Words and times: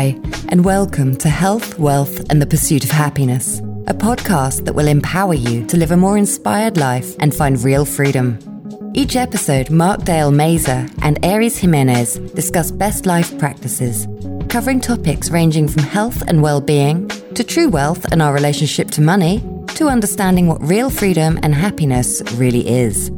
Hi, 0.00 0.18
and 0.48 0.64
welcome 0.64 1.14
to 1.16 1.28
Health, 1.28 1.78
Wealth, 1.78 2.30
and 2.30 2.40
the 2.40 2.46
Pursuit 2.46 2.84
of 2.84 2.90
Happiness, 2.90 3.58
a 3.86 3.92
podcast 3.92 4.64
that 4.64 4.74
will 4.74 4.88
empower 4.88 5.34
you 5.34 5.66
to 5.66 5.76
live 5.76 5.90
a 5.90 5.96
more 5.98 6.16
inspired 6.16 6.78
life 6.78 7.14
and 7.18 7.34
find 7.34 7.62
real 7.62 7.84
freedom. 7.84 8.38
Each 8.94 9.14
episode, 9.14 9.68
Mark 9.68 10.04
Dale 10.04 10.30
Mazer 10.30 10.88
and 11.02 11.22
Aries 11.22 11.58
Jimenez 11.58 12.14
discuss 12.34 12.70
best 12.70 13.04
life 13.04 13.38
practices, 13.38 14.08
covering 14.48 14.80
topics 14.80 15.28
ranging 15.28 15.68
from 15.68 15.82
health 15.82 16.22
and 16.26 16.40
well 16.40 16.62
being 16.62 17.06
to 17.34 17.44
true 17.44 17.68
wealth 17.68 18.10
and 18.10 18.22
our 18.22 18.32
relationship 18.32 18.90
to 18.92 19.02
money 19.02 19.44
to 19.74 19.88
understanding 19.88 20.46
what 20.46 20.62
real 20.62 20.88
freedom 20.88 21.38
and 21.42 21.54
happiness 21.54 22.22
really 22.36 22.66
is. 22.66 23.10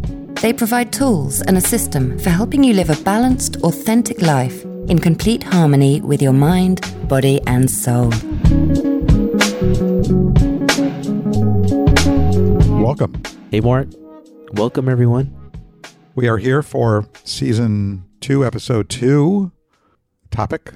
They 0.43 0.53
provide 0.53 0.93
tools 0.93 1.43
and 1.43 1.57
a 1.57 1.61
system 1.61 2.19
for 2.19 2.31
helping 2.31 2.65
you 2.65 2.75
live 2.75 2.91
a 2.91 3.01
balanced, 3.05 3.59
authentic 3.59 4.21
life 4.21 4.65
in 4.93 4.99
complete 4.99 5.43
harmony 5.43 6.03
with 6.03 6.21
your 6.21 6.35
mind, 6.35 6.79
body, 7.09 7.41
and 7.47 7.71
soul. 7.71 8.11
Welcome. 12.79 13.23
Hey, 13.51 13.61
Mark. 13.61 13.89
Welcome, 14.53 14.91
everyone. 14.91 15.35
We 16.15 16.29
are 16.29 16.37
here 16.37 16.63
for 16.63 17.09
season 17.25 18.05
two, 18.21 18.45
episode 18.45 18.91
two, 18.91 19.51
topic 20.31 20.75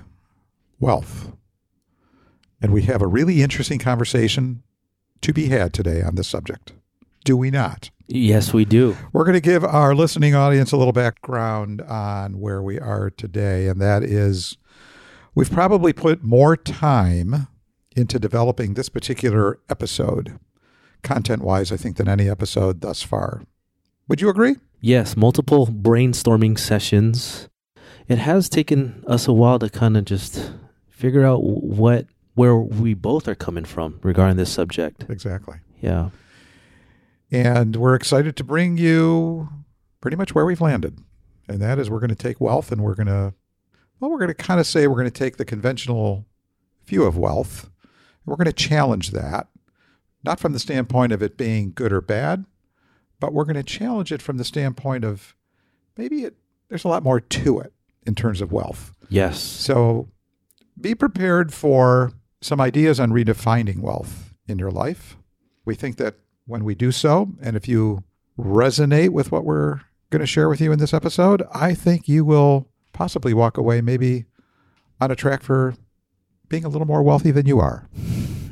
wealth. 0.80 1.32
And 2.62 2.72
we 2.72 2.84
have 2.84 3.02
a 3.02 3.06
really 3.06 3.42
interesting 3.42 3.78
conversation 3.78 4.62
to 5.20 5.34
be 5.34 5.48
had 5.48 5.74
today 5.74 6.00
on 6.00 6.14
this 6.14 6.26
subject. 6.26 6.72
Do 7.26 7.36
we 7.36 7.50
not? 7.50 7.90
Yes, 8.08 8.52
we 8.52 8.64
do. 8.64 8.96
We're 9.12 9.24
going 9.24 9.34
to 9.34 9.40
give 9.40 9.64
our 9.64 9.94
listening 9.94 10.34
audience 10.34 10.72
a 10.72 10.76
little 10.76 10.92
background 10.92 11.82
on 11.82 12.38
where 12.38 12.62
we 12.62 12.78
are 12.78 13.10
today, 13.10 13.66
and 13.66 13.80
that 13.80 14.02
is 14.02 14.56
we've 15.34 15.50
probably 15.50 15.92
put 15.92 16.22
more 16.22 16.56
time 16.56 17.48
into 17.96 18.18
developing 18.18 18.74
this 18.74 18.88
particular 18.88 19.58
episode, 19.68 20.38
content 21.02 21.42
wise, 21.42 21.72
I 21.72 21.76
think, 21.76 21.96
than 21.96 22.08
any 22.08 22.28
episode 22.28 22.80
thus 22.80 23.02
far. 23.02 23.42
Would 24.08 24.20
you 24.20 24.28
agree? 24.28 24.56
Yes, 24.80 25.16
multiple 25.16 25.66
brainstorming 25.66 26.58
sessions. 26.58 27.48
It 28.06 28.18
has 28.18 28.48
taken 28.48 29.02
us 29.08 29.26
a 29.26 29.32
while 29.32 29.58
to 29.58 29.68
kind 29.68 29.96
of 29.96 30.04
just 30.04 30.52
figure 30.88 31.24
out 31.24 31.42
what 31.42 32.06
where 32.34 32.56
we 32.56 32.92
both 32.94 33.26
are 33.26 33.34
coming 33.34 33.64
from 33.64 33.98
regarding 34.02 34.36
this 34.36 34.52
subject. 34.52 35.06
Exactly. 35.08 35.56
Yeah. 35.80 36.10
And 37.30 37.76
we're 37.76 37.94
excited 37.94 38.36
to 38.36 38.44
bring 38.44 38.78
you 38.78 39.48
pretty 40.00 40.16
much 40.16 40.34
where 40.34 40.46
we've 40.46 40.60
landed. 40.60 40.98
And 41.48 41.60
that 41.60 41.78
is 41.78 41.90
we're 41.90 42.00
going 42.00 42.10
to 42.10 42.14
take 42.14 42.40
wealth 42.40 42.70
and 42.72 42.82
we're 42.82 42.94
going 42.94 43.06
to, 43.06 43.34
well, 44.00 44.10
we're 44.10 44.18
going 44.18 44.28
to 44.28 44.34
kind 44.34 44.60
of 44.60 44.66
say 44.66 44.86
we're 44.86 44.94
going 44.94 45.06
to 45.06 45.10
take 45.10 45.36
the 45.36 45.44
conventional 45.44 46.26
view 46.86 47.04
of 47.04 47.16
wealth. 47.16 47.64
And 47.64 48.26
we're 48.26 48.36
going 48.36 48.46
to 48.46 48.52
challenge 48.52 49.10
that, 49.10 49.48
not 50.24 50.40
from 50.40 50.52
the 50.52 50.58
standpoint 50.58 51.12
of 51.12 51.22
it 51.22 51.36
being 51.36 51.72
good 51.74 51.92
or 51.92 52.00
bad, 52.00 52.44
but 53.20 53.32
we're 53.32 53.44
going 53.44 53.54
to 53.56 53.62
challenge 53.62 54.12
it 54.12 54.22
from 54.22 54.36
the 54.36 54.44
standpoint 54.44 55.04
of 55.04 55.34
maybe 55.96 56.24
it, 56.24 56.36
there's 56.68 56.84
a 56.84 56.88
lot 56.88 57.02
more 57.02 57.20
to 57.20 57.60
it 57.60 57.72
in 58.06 58.14
terms 58.14 58.40
of 58.40 58.52
wealth. 58.52 58.92
Yes. 59.08 59.40
So 59.40 60.08
be 60.80 60.94
prepared 60.94 61.52
for 61.52 62.12
some 62.40 62.60
ideas 62.60 63.00
on 63.00 63.10
redefining 63.10 63.80
wealth 63.80 64.34
in 64.46 64.58
your 64.58 64.70
life. 64.70 65.16
We 65.64 65.74
think 65.74 65.96
that 65.96 66.14
when 66.46 66.64
we 66.64 66.74
do 66.74 66.92
so, 66.92 67.32
and 67.42 67.56
if 67.56 67.68
you 67.68 68.04
resonate 68.38 69.10
with 69.10 69.32
what 69.32 69.44
we're 69.44 69.80
going 70.10 70.20
to 70.20 70.26
share 70.26 70.48
with 70.48 70.60
you 70.60 70.72
in 70.72 70.78
this 70.78 70.94
episode, 70.94 71.42
I 71.52 71.74
think 71.74 72.08
you 72.08 72.24
will 72.24 72.68
possibly 72.92 73.34
walk 73.34 73.56
away 73.56 73.80
maybe 73.80 74.24
on 75.00 75.10
a 75.10 75.16
track 75.16 75.42
for 75.42 75.74
being 76.48 76.64
a 76.64 76.68
little 76.68 76.86
more 76.86 77.02
wealthy 77.02 77.30
than 77.30 77.46
you 77.46 77.60
are. 77.60 77.88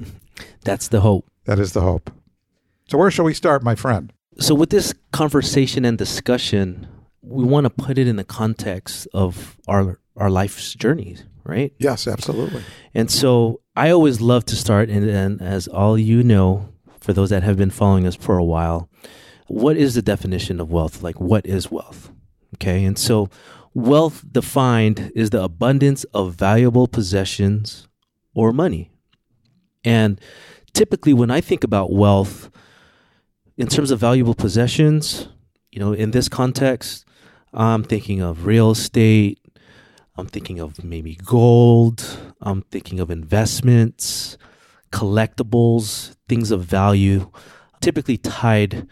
That's 0.65 0.89
the 0.89 1.01
hope. 1.01 1.31
That 1.45 1.59
is 1.59 1.73
the 1.73 1.83
hope. 1.83 2.11
So, 2.89 2.99
where 2.99 3.11
shall 3.11 3.25
we 3.25 3.35
start, 3.35 3.63
my 3.63 3.75
friend? 3.75 4.13
So, 4.39 4.55
with 4.55 4.71
this 4.71 4.95
conversation 5.13 5.85
and 5.85 5.97
discussion, 5.97 6.87
we 7.23 7.45
want 7.45 7.65
to 7.65 7.71
put 7.71 7.99
it 7.99 8.09
in 8.09 8.17
the 8.17 8.25
context 8.25 9.07
of 9.15 9.57
our 9.69 9.99
our 10.17 10.31
life's 10.31 10.75
journey, 10.75 11.17
right? 11.45 11.73
Yes, 11.79 12.07
absolutely. 12.07 12.63
And 12.93 13.11
so, 13.11 13.61
I 13.77 13.91
always 13.91 14.21
love 14.21 14.45
to 14.47 14.57
start, 14.57 14.89
and, 14.91 15.09
and 15.09 15.41
as 15.41 15.69
all 15.69 15.99
you 15.99 16.23
know, 16.23 16.74
for 17.05 17.13
those 17.13 17.29
that 17.29 17.43
have 17.43 17.59
been 17.59 17.71
following 17.71 18.07
us 18.07 18.17
for 18.17 18.39
a 18.39 18.45
while, 18.45 18.89
what 19.47 19.77
is 19.77 19.95
the 19.95 20.01
definition 20.01 20.59
of 20.59 20.73
wealth? 20.73 21.03
Like, 21.03 21.21
what 21.21 21.45
is 21.45 21.71
wealth? 21.71 22.11
Okay. 22.55 22.83
And 22.83 22.99
so, 22.99 23.29
wealth 23.75 24.25
defined 24.33 25.13
is 25.15 25.29
the 25.29 25.43
abundance 25.43 26.05
of 26.15 26.35
valuable 26.35 26.89
possessions 26.89 27.87
or 28.35 28.55
money. 28.55 28.91
And 29.85 30.19
typically, 30.73 31.13
when 31.13 31.31
I 31.31 31.43
think 31.43 31.63
about 31.63 31.93
wealth, 31.93 32.51
in 33.59 33.67
terms 33.67 33.91
of 33.91 34.01
valuable 34.01 34.35
possessions, 34.35 35.29
you 35.71 35.81
know, 35.81 35.93
in 35.93 36.13
this 36.13 36.31
context, 36.31 37.05
I'm 37.53 37.85
thinking 37.85 38.23
of 38.23 38.47
real 38.47 38.71
estate. 38.71 39.41
I'm 40.17 40.27
thinking 40.27 40.59
of 40.59 40.83
maybe 40.83 41.17
gold. 41.17 42.19
I'm 42.41 42.63
thinking 42.63 42.99
of 42.99 43.11
investments, 43.11 44.39
collectibles, 44.93 46.17
things 46.29 46.51
of 46.51 46.65
value, 46.65 47.31
typically 47.81 48.17
tied 48.17 48.89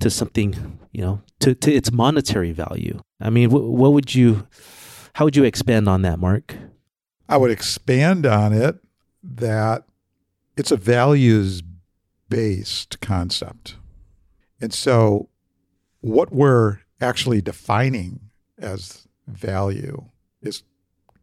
to 0.00 0.10
something, 0.10 0.78
you 0.92 1.00
know, 1.00 1.22
to, 1.40 1.54
to 1.54 1.72
its 1.72 1.90
monetary 1.90 2.52
value. 2.52 3.00
I 3.20 3.30
mean, 3.30 3.50
wh- 3.50 3.70
what 3.70 3.92
would 3.92 4.14
you, 4.14 4.46
how 5.14 5.24
would 5.24 5.36
you 5.36 5.44
expand 5.44 5.88
on 5.88 6.02
that, 6.02 6.18
Mark? 6.18 6.54
I 7.28 7.36
would 7.36 7.50
expand 7.50 8.26
on 8.26 8.52
it 8.52 8.78
that 9.22 9.84
it's 10.56 10.70
a 10.70 10.76
values 10.76 11.62
based 12.28 13.00
concept. 13.00 13.76
And 14.60 14.72
so, 14.72 15.28
what 16.00 16.32
we're 16.32 16.78
actually 17.00 17.40
defining 17.40 18.20
as 18.58 19.06
value 19.26 20.04
is 20.40 20.62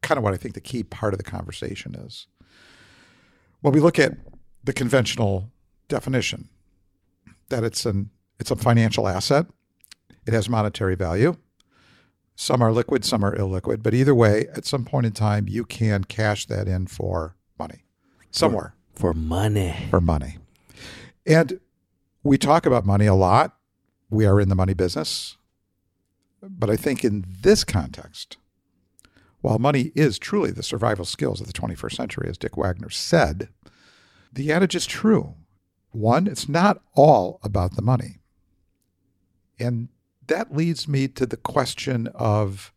kind 0.02 0.18
of 0.18 0.24
what 0.24 0.34
I 0.34 0.38
think 0.38 0.54
the 0.54 0.62
key 0.62 0.84
part 0.84 1.14
of 1.14 1.18
the 1.18 1.24
conversation 1.24 1.96
is. 1.96 2.28
When 3.64 3.74
we 3.74 3.80
look 3.80 3.98
at 3.98 4.18
the 4.66 4.74
conventional 4.74 5.50
definition, 5.88 6.50
that 7.48 7.64
it's 7.64 7.86
an 7.86 8.10
it's 8.38 8.52
a 8.52 8.58
financial 8.58 9.08
asset, 9.08 9.46
it 10.28 10.34
has 10.34 10.50
monetary 10.50 10.96
value. 10.96 11.38
Some 12.36 12.62
are 12.62 12.74
liquid, 12.74 13.06
some 13.06 13.24
are 13.24 13.34
illiquid, 13.34 13.82
but 13.82 13.94
either 13.94 14.14
way, 14.14 14.48
at 14.54 14.66
some 14.66 14.84
point 14.84 15.06
in 15.06 15.14
time, 15.14 15.48
you 15.48 15.64
can 15.64 16.04
cash 16.04 16.46
that 16.48 16.68
in 16.68 16.88
for 16.88 17.38
money 17.58 17.86
somewhere 18.32 18.76
For 18.96 19.14
money. 19.14 19.88
for 19.90 20.02
money. 20.02 20.40
And 21.26 21.62
we 22.22 22.38
talk 22.38 22.66
about 22.66 22.86
money 22.86 23.06
a 23.06 23.14
lot. 23.16 23.56
We 24.10 24.26
are 24.26 24.42
in 24.42 24.50
the 24.50 24.56
money 24.56 24.74
business. 24.74 25.38
But 26.42 26.70
I 26.70 26.76
think 26.76 27.06
in 27.06 27.24
this 27.42 27.64
context, 27.64 28.36
while 29.44 29.60
money 29.60 29.92
is 29.94 30.18
truly 30.18 30.52
the 30.52 30.64
survival 30.64 31.04
skills 31.04 31.42
of 31.42 31.48
the 31.48 31.54
21st 31.54 31.96
century, 31.98 32.30
as 32.30 32.38
Dick 32.38 32.56
Wagner 32.56 32.90
said, 32.90 33.50
the 34.32 34.54
adage 34.54 34.74
is 34.74 34.86
true. 34.86 35.36
One, 35.92 36.28
it's 36.28 36.48
not 36.48 36.82
all 36.96 37.42
about 37.44 37.76
the 37.76 37.82
money. 37.82 38.20
And 39.60 39.90
that 40.28 40.56
leads 40.56 40.88
me 40.88 41.10
to 41.10 41.26
the 41.26 41.36
question 41.36 42.08
of 42.16 42.72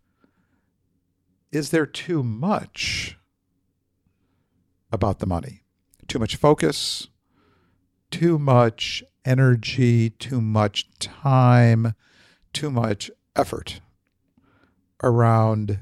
is 1.53 1.71
there 1.71 1.87
too 1.87 2.25
much 2.25 3.17
about 4.91 5.21
the 5.21 5.27
money? 5.27 5.63
Too 6.09 6.19
much 6.19 6.35
focus, 6.35 7.07
too 8.11 8.41
much 8.41 9.05
energy, 9.25 10.11
too 10.11 10.41
much 10.41 10.91
time, 10.99 11.95
too 12.53 12.73
much 12.73 13.09
effort 13.37 13.81
around 15.01 15.79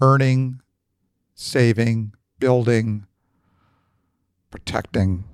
earning, 0.00 0.60
saving, 1.34 2.14
building, 2.38 3.06
protecting. 4.50 5.24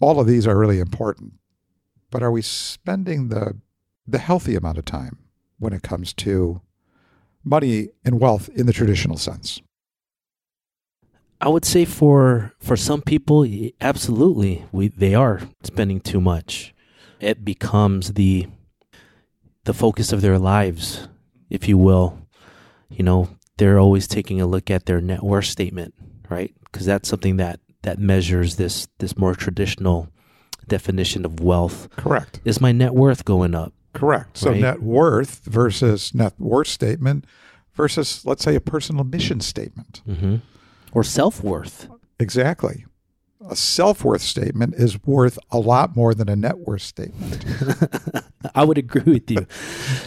All 0.00 0.20
of 0.20 0.26
these 0.26 0.46
are 0.46 0.58
really 0.58 0.80
important. 0.80 1.34
But 2.10 2.22
are 2.22 2.30
we 2.30 2.42
spending 2.42 3.28
the 3.28 3.56
the 4.06 4.18
healthy 4.18 4.54
amount 4.54 4.78
of 4.78 4.84
time 4.84 5.18
when 5.58 5.72
it 5.72 5.82
comes 5.82 6.12
to 6.12 6.60
money 7.42 7.88
and 8.04 8.20
wealth 8.20 8.48
in 8.50 8.66
the 8.66 8.72
traditional 8.72 9.16
sense? 9.16 9.60
I 11.40 11.48
would 11.48 11.64
say 11.64 11.84
for 11.84 12.52
for 12.58 12.76
some 12.76 13.02
people, 13.02 13.46
absolutely, 13.80 14.64
we 14.72 14.88
they 14.88 15.14
are 15.14 15.40
spending 15.62 16.00
too 16.00 16.20
much. 16.20 16.74
It 17.20 17.44
becomes 17.44 18.14
the 18.14 18.46
the 19.64 19.74
focus 19.74 20.12
of 20.12 20.20
their 20.20 20.38
lives, 20.38 21.08
if 21.50 21.68
you 21.68 21.78
will. 21.78 22.23
You 22.96 23.04
know, 23.04 23.28
they're 23.56 23.78
always 23.78 24.06
taking 24.06 24.40
a 24.40 24.46
look 24.46 24.70
at 24.70 24.86
their 24.86 25.00
net 25.00 25.22
worth 25.22 25.46
statement, 25.46 25.94
right? 26.28 26.54
Because 26.64 26.86
that's 26.86 27.08
something 27.08 27.36
that 27.38 27.60
that 27.82 27.98
measures 27.98 28.56
this 28.56 28.88
this 28.98 29.16
more 29.16 29.34
traditional 29.34 30.08
definition 30.66 31.24
of 31.24 31.40
wealth. 31.40 31.88
Correct. 31.96 32.40
Is 32.44 32.60
my 32.60 32.72
net 32.72 32.94
worth 32.94 33.24
going 33.24 33.54
up? 33.54 33.72
Correct. 33.92 34.38
So 34.38 34.50
Right. 34.50 34.60
net 34.60 34.82
worth 34.82 35.40
versus 35.44 36.14
net 36.14 36.32
worth 36.38 36.68
statement 36.68 37.26
versus 37.74 38.24
let's 38.24 38.42
say 38.42 38.54
a 38.54 38.60
personal 38.60 39.04
mission 39.04 39.40
statement. 39.40 40.02
Mm-hmm. 40.08 40.36
or 40.92 41.04
self 41.04 41.42
worth. 41.42 41.88
Exactly. 42.18 42.86
A 43.50 43.54
self 43.56 44.04
worth 44.04 44.22
statement 44.22 44.74
is 44.76 45.02
worth 45.04 45.38
a 45.50 45.58
lot 45.58 45.94
more 45.94 46.14
than 46.14 46.28
a 46.30 46.36
net 46.36 46.58
worth 46.60 46.82
statement. 46.82 47.44
I 48.54 48.64
would 48.64 48.78
agree 48.78 49.12
with 49.14 49.30
you. 49.30 49.46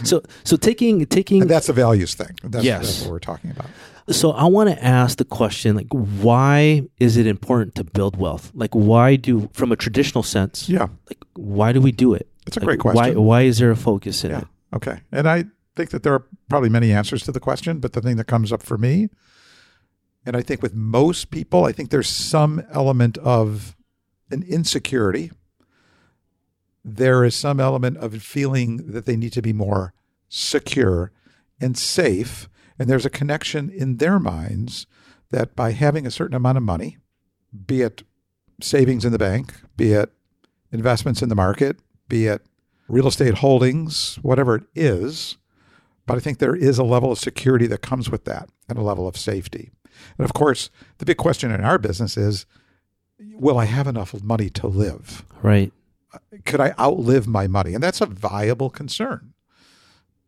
So, 0.04 0.22
so 0.44 0.56
taking 0.56 1.04
taking 1.06 1.42
And 1.42 1.50
that's 1.50 1.68
a 1.68 1.72
values 1.72 2.14
thing. 2.14 2.34
That's, 2.42 2.64
Yes. 2.64 2.86
that's 2.86 3.02
what 3.02 3.10
we're 3.10 3.18
talking 3.18 3.50
about. 3.50 3.66
So 4.10 4.30
I 4.32 4.44
want 4.46 4.70
to 4.70 4.82
ask 4.82 5.18
the 5.18 5.24
question 5.24 5.76
like 5.76 5.88
why 5.92 6.82
is 6.98 7.16
it 7.18 7.26
important 7.26 7.74
to 7.74 7.84
build 7.84 8.16
wealth? 8.16 8.50
Like 8.54 8.74
why 8.74 9.16
do 9.16 9.50
from 9.52 9.70
a 9.72 9.76
traditional 9.76 10.22
sense, 10.22 10.68
Yeah, 10.68 10.88
like 11.10 11.18
why 11.34 11.72
do 11.72 11.80
we 11.80 11.92
do 11.92 12.14
it? 12.14 12.26
it's 12.46 12.56
a 12.56 12.60
Like, 12.60 12.66
great 12.78 12.84
Why 12.84 12.92
question. 12.92 13.22
why 13.24 13.42
is 13.42 13.58
there 13.58 13.70
a 13.70 13.76
focus 13.76 14.24
in 14.24 14.30
Yeah. 14.30 14.38
it? 14.40 14.46
Okay. 14.76 15.00
And 15.12 15.28
I 15.28 15.44
think 15.76 15.90
that 15.90 16.02
there 16.02 16.14
are 16.14 16.24
probably 16.48 16.70
many 16.70 16.90
answers 16.92 17.22
to 17.24 17.32
the 17.32 17.40
question, 17.40 17.78
but 17.80 17.92
the 17.92 18.00
thing 18.00 18.16
that 18.16 18.24
comes 18.26 18.50
up 18.52 18.62
for 18.62 18.78
me, 18.78 19.10
and 20.26 20.34
I 20.36 20.42
think 20.42 20.62
with 20.62 20.74
most 20.74 21.30
people, 21.30 21.64
I 21.66 21.72
think 21.72 21.90
there's 21.90 22.08
some 22.08 22.62
element 22.72 23.18
of 23.18 23.76
an 24.30 24.42
insecurity. 24.42 25.30
There 26.84 27.24
is 27.24 27.34
some 27.34 27.60
element 27.60 27.96
of 27.98 28.22
feeling 28.22 28.92
that 28.92 29.06
they 29.06 29.16
need 29.16 29.32
to 29.32 29.42
be 29.42 29.52
more 29.52 29.92
secure 30.28 31.12
and 31.60 31.76
safe. 31.76 32.48
And 32.78 32.88
there's 32.88 33.06
a 33.06 33.10
connection 33.10 33.70
in 33.70 33.96
their 33.96 34.18
minds 34.18 34.86
that 35.30 35.54
by 35.56 35.72
having 35.72 36.06
a 36.06 36.10
certain 36.10 36.36
amount 36.36 36.58
of 36.58 36.62
money, 36.62 36.98
be 37.66 37.82
it 37.82 38.02
savings 38.60 39.04
in 39.04 39.12
the 39.12 39.18
bank, 39.18 39.54
be 39.76 39.92
it 39.92 40.12
investments 40.72 41.22
in 41.22 41.28
the 41.28 41.34
market, 41.34 41.78
be 42.08 42.26
it 42.26 42.42
real 42.88 43.08
estate 43.08 43.34
holdings, 43.34 44.18
whatever 44.22 44.56
it 44.56 44.64
is. 44.74 45.36
But 46.06 46.16
I 46.16 46.20
think 46.20 46.38
there 46.38 46.56
is 46.56 46.78
a 46.78 46.84
level 46.84 47.12
of 47.12 47.18
security 47.18 47.66
that 47.66 47.82
comes 47.82 48.10
with 48.10 48.24
that 48.24 48.48
and 48.68 48.78
a 48.78 48.82
level 48.82 49.06
of 49.06 49.16
safety. 49.16 49.70
And 50.16 50.24
of 50.24 50.32
course, 50.32 50.70
the 50.98 51.04
big 51.04 51.18
question 51.18 51.50
in 51.50 51.62
our 51.62 51.78
business 51.78 52.16
is 52.16 52.46
will 53.34 53.58
I 53.58 53.64
have 53.64 53.86
enough 53.86 54.20
money 54.22 54.48
to 54.50 54.66
live? 54.66 55.24
Right. 55.42 55.72
Could 56.44 56.60
I 56.60 56.74
outlive 56.78 57.26
my 57.26 57.46
money? 57.46 57.74
And 57.74 57.82
that's 57.82 58.00
a 58.00 58.06
viable 58.06 58.70
concern. 58.70 59.34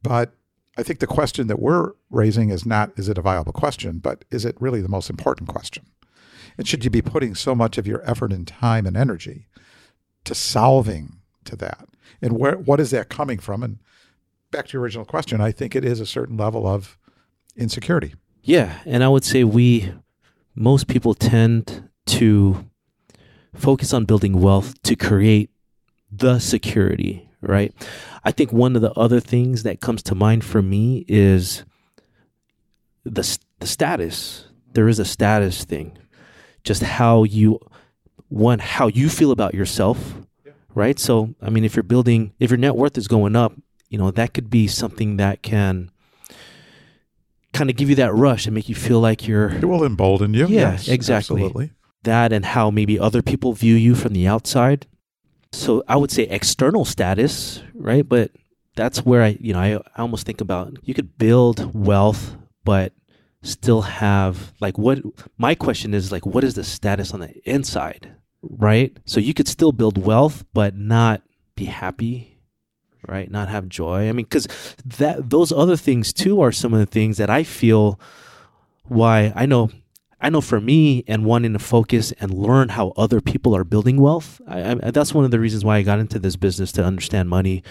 But 0.03 0.35
I 0.77 0.83
think 0.83 1.01
the 1.01 1.07
question 1.07 1.47
that 1.49 1.61
we're 1.61 1.93
raising 2.11 2.51
is 2.51 2.65
not 2.65 2.93
is 2.97 3.09
it 3.09 3.19
a 3.19 3.23
viable 3.23 3.53
question, 3.53 3.99
but 3.99 4.25
is 4.31 4.45
it 4.45 4.57
really 4.61 4.81
the 4.81 4.89
most 4.89 5.11
important 5.11 5.49
question? 5.49 5.85
And 6.57 6.67
should 6.67 6.85
you 6.85 6.91
be 6.91 7.03
putting 7.03 7.35
so 7.35 7.55
much 7.55 7.79
of 7.79 7.87
your 7.87 8.09
effort 8.09 8.33
and 8.33 8.47
time 8.47 8.87
and 8.87 8.97
energy 8.97 9.47
to 10.25 10.35
solving 10.35 11.21
to 11.45 11.57
that? 11.57 11.89
And 12.23 12.39
where 12.39 12.57
what 12.57 12.81
is 12.81 12.91
that 12.91 13.09
coming 13.09 13.39
from? 13.39 13.63
And 13.63 13.79
back 14.51 14.69
to 14.69 14.73
your 14.75 14.83
original 14.83 15.05
question, 15.05 15.41
I 15.41 15.53
think 15.53 15.75
it 15.75 15.85
is 15.85 16.01
a 16.01 16.07
certain 16.07 16.37
level 16.37 16.67
of 16.67 16.99
insecurity. 17.57 18.15
Yeah, 18.43 18.79
and 18.85 19.05
I 19.05 19.09
would 19.09 19.25
say 19.25 19.45
we 19.45 19.93
most 20.55 20.87
people 20.87 21.15
tend 21.15 21.89
to 22.07 22.71
focus 23.55 23.93
on 23.93 24.05
building 24.05 24.41
wealth 24.41 24.81
to 24.83 24.97
create 24.97 25.51
the 26.11 26.39
security, 26.39 27.29
right? 27.41 27.73
I 28.25 28.33
think 28.33 28.53
one 28.53 28.77
of 28.77 28.83
the 28.83 28.93
other 28.93 29.21
things 29.21 29.63
that 29.63 29.81
comes 29.81 30.03
to 30.05 30.15
mind 30.15 30.45
for 30.45 30.61
me 30.63 31.05
is 31.09 31.65
the 33.05 33.39
the 33.61 33.67
status. 33.67 34.47
There 34.73 34.89
is 34.89 34.99
a 34.99 35.05
status 35.05 35.65
thing. 35.65 35.97
Just 36.65 36.83
how 36.83 37.25
you 37.25 37.59
one 38.29 38.59
how 38.59 38.87
you 38.89 39.09
feel 39.09 39.31
about 39.33 39.55
yourself, 39.55 40.15
right? 40.75 40.99
So, 40.99 41.35
I 41.43 41.51
mean, 41.51 41.65
if 41.65 41.75
you're 41.77 41.83
building 41.83 42.33
if 42.39 42.51
your 42.51 42.59
net 42.59 42.77
worth 42.77 42.97
is 42.99 43.09
going 43.09 43.37
up, 43.37 43.53
you 43.89 43.99
know, 43.99 44.11
that 44.11 44.35
could 44.35 44.51
be 44.51 44.67
something 44.69 45.17
that 45.17 45.43
can 45.43 45.91
kind 47.53 47.69
of 47.71 47.77
give 47.77 47.89
you 47.91 47.97
that 47.97 48.15
rush 48.15 48.47
and 48.47 48.55
make 48.55 48.69
you 48.69 48.75
feel 48.75 49.01
like 49.01 49.27
you're 49.27 49.51
It 49.51 49.65
will 49.65 49.85
embolden 49.85 50.35
you. 50.35 50.47
Yeah, 50.47 50.73
Yes, 50.73 50.89
exactly. 50.89 51.43
Absolutely. 51.43 51.73
that 52.05 52.33
and 52.33 52.45
how 52.45 52.71
maybe 52.71 52.99
other 52.99 53.23
people 53.23 53.53
view 53.55 53.75
you 53.75 53.95
from 53.95 54.13
the 54.13 54.27
outside. 54.29 54.87
So 55.53 55.83
I 55.89 55.97
would 55.97 56.11
say 56.11 56.25
external 56.25 56.85
status, 56.85 57.63
right? 57.75 58.09
But 58.09 58.31
that's 58.77 59.05
where 59.05 59.23
I, 59.23 59.37
you 59.41 59.53
know, 59.53 59.61
I, 59.61 59.77
I 59.77 60.03
almost 60.03 60.27
think 60.27 60.41
about 60.41 60.77
you 60.83 60.95
could 60.95 61.19
build 61.19 61.75
wealth, 61.75 62.37
but 62.65 62.93
still 63.43 63.83
have 63.83 64.53
like 64.61 64.79
what 64.79 64.99
my 65.39 65.55
question 65.55 65.95
is 65.95 66.13
like, 66.13 66.27
what 66.27 66.45
is 66.45 66.55
the 66.55 66.65
status 66.65 67.13
on 67.13 67.21
the 67.21 67.51
inside, 67.51 68.15
right? 68.43 68.97
So 69.07 69.19
you 69.19 69.35
could 69.35 69.49
still 69.49 69.73
build 69.73 69.99
wealth, 69.99 70.45
but 70.53 70.77
not 70.77 71.23
be 71.57 71.65
happy, 71.65 72.39
right? 73.09 73.31
Not 73.31 73.49
have 73.49 73.69
joy. 73.69 74.09
I 74.09 74.13
mean, 74.13 74.27
because 74.27 74.47
that 74.85 75.31
those 75.31 75.53
other 75.53 75.77
things 75.77 76.13
too 76.13 76.41
are 76.41 76.53
some 76.53 76.73
of 76.73 76.81
the 76.81 76.87
things 76.87 77.17
that 77.17 77.31
I 77.31 77.43
feel 77.43 77.99
why 78.85 79.33
I 79.35 79.47
know 79.47 79.71
I 80.21 80.29
know 80.29 80.41
for 80.41 80.61
me 80.61 81.03
and 81.07 81.25
wanting 81.25 81.55
to 81.55 81.59
focus 81.59 82.13
and 82.21 82.33
learn 82.35 82.71
how 82.71 82.93
other 82.97 83.21
people 83.21 83.57
are 83.57 83.65
building 83.65 84.01
wealth, 84.01 84.41
I, 84.47 84.73
I, 84.73 84.91
that's 84.91 85.15
one 85.15 85.25
of 85.25 85.31
the 85.31 85.41
reasons 85.41 85.65
why 85.65 85.79
I 85.79 85.83
got 85.83 85.99
into 85.99 86.19
this 86.19 86.37
business 86.37 86.73
to 86.73 86.85
understand 86.85 87.29
money 87.29 87.63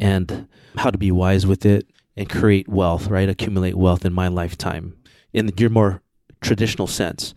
and 0.00 0.46
how 0.76 0.90
to 0.90 0.98
be 0.98 1.10
wise 1.10 1.46
with 1.46 1.66
it 1.66 1.88
and 2.16 2.28
create 2.28 2.68
wealth, 2.68 3.08
right? 3.08 3.28
Accumulate 3.28 3.74
wealth 3.74 4.04
in 4.04 4.12
my 4.12 4.28
lifetime 4.28 4.96
in 5.32 5.50
your 5.56 5.70
more 5.70 6.02
traditional 6.40 6.86
sense. 6.86 7.34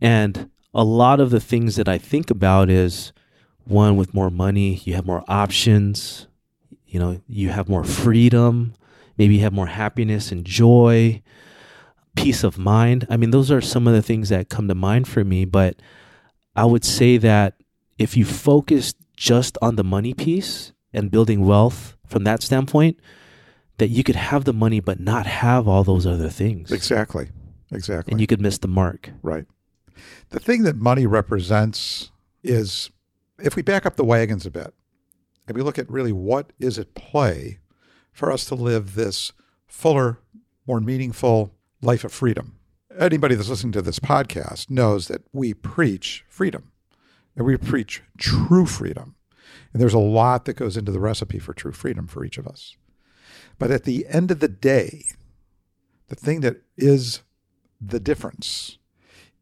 And 0.00 0.50
a 0.74 0.84
lot 0.84 1.20
of 1.20 1.30
the 1.30 1.40
things 1.40 1.76
that 1.76 1.88
I 1.88 1.98
think 1.98 2.30
about 2.30 2.68
is 2.68 3.12
one, 3.64 3.96
with 3.96 4.12
more 4.12 4.30
money, 4.30 4.82
you 4.84 4.94
have 4.94 5.06
more 5.06 5.24
options, 5.28 6.26
you 6.86 6.98
know, 6.98 7.20
you 7.28 7.50
have 7.50 7.68
more 7.68 7.84
freedom, 7.84 8.74
maybe 9.16 9.36
you 9.36 9.40
have 9.40 9.52
more 9.52 9.66
happiness 9.66 10.32
and 10.32 10.44
joy 10.44 11.22
peace 12.16 12.44
of 12.44 12.58
mind. 12.58 13.06
I 13.10 13.16
mean, 13.16 13.30
those 13.30 13.50
are 13.50 13.60
some 13.60 13.86
of 13.86 13.94
the 13.94 14.02
things 14.02 14.28
that 14.28 14.48
come 14.48 14.68
to 14.68 14.74
mind 14.74 15.08
for 15.08 15.24
me. 15.24 15.44
But 15.44 15.80
I 16.54 16.64
would 16.64 16.84
say 16.84 17.16
that 17.18 17.54
if 17.98 18.16
you 18.16 18.24
focus 18.24 18.94
just 19.16 19.56
on 19.62 19.76
the 19.76 19.84
money 19.84 20.14
piece 20.14 20.72
and 20.92 21.10
building 21.10 21.44
wealth 21.44 21.96
from 22.06 22.24
that 22.24 22.42
standpoint, 22.42 22.98
that 23.78 23.88
you 23.88 24.04
could 24.04 24.16
have 24.16 24.44
the 24.44 24.52
money 24.52 24.80
but 24.80 25.00
not 25.00 25.26
have 25.26 25.66
all 25.66 25.84
those 25.84 26.06
other 26.06 26.28
things. 26.28 26.70
Exactly. 26.70 27.30
Exactly. 27.70 28.12
And 28.12 28.20
you 28.20 28.26
could 28.26 28.40
miss 28.40 28.58
the 28.58 28.68
mark. 28.68 29.10
Right. 29.22 29.46
The 30.30 30.40
thing 30.40 30.62
that 30.64 30.76
money 30.76 31.06
represents 31.06 32.10
is 32.42 32.90
if 33.38 33.56
we 33.56 33.62
back 33.62 33.86
up 33.86 33.96
the 33.96 34.04
wagons 34.04 34.46
a 34.46 34.50
bit 34.50 34.74
and 35.46 35.56
we 35.56 35.62
look 35.62 35.78
at 35.78 35.90
really 35.90 36.12
what 36.12 36.52
is 36.58 36.78
at 36.78 36.94
play 36.94 37.58
for 38.12 38.30
us 38.30 38.44
to 38.46 38.54
live 38.54 38.94
this 38.94 39.32
fuller, 39.66 40.18
more 40.66 40.80
meaningful 40.80 41.54
life 41.82 42.04
of 42.04 42.12
freedom. 42.12 42.56
Anybody 42.98 43.34
that's 43.34 43.48
listening 43.48 43.72
to 43.72 43.82
this 43.82 43.98
podcast 43.98 44.70
knows 44.70 45.08
that 45.08 45.22
we 45.32 45.52
preach 45.52 46.24
freedom 46.28 46.70
and 47.36 47.44
we 47.44 47.56
preach 47.56 48.02
true 48.18 48.66
freedom. 48.66 49.16
And 49.72 49.82
there's 49.82 49.94
a 49.94 49.98
lot 49.98 50.44
that 50.44 50.54
goes 50.54 50.76
into 50.76 50.92
the 50.92 51.00
recipe 51.00 51.38
for 51.38 51.52
true 51.52 51.72
freedom 51.72 52.06
for 52.06 52.24
each 52.24 52.38
of 52.38 52.46
us. 52.46 52.76
But 53.58 53.70
at 53.70 53.84
the 53.84 54.06
end 54.08 54.30
of 54.30 54.40
the 54.40 54.48
day, 54.48 55.04
the 56.08 56.14
thing 56.14 56.40
that 56.40 56.62
is 56.76 57.22
the 57.80 58.00
difference 58.00 58.78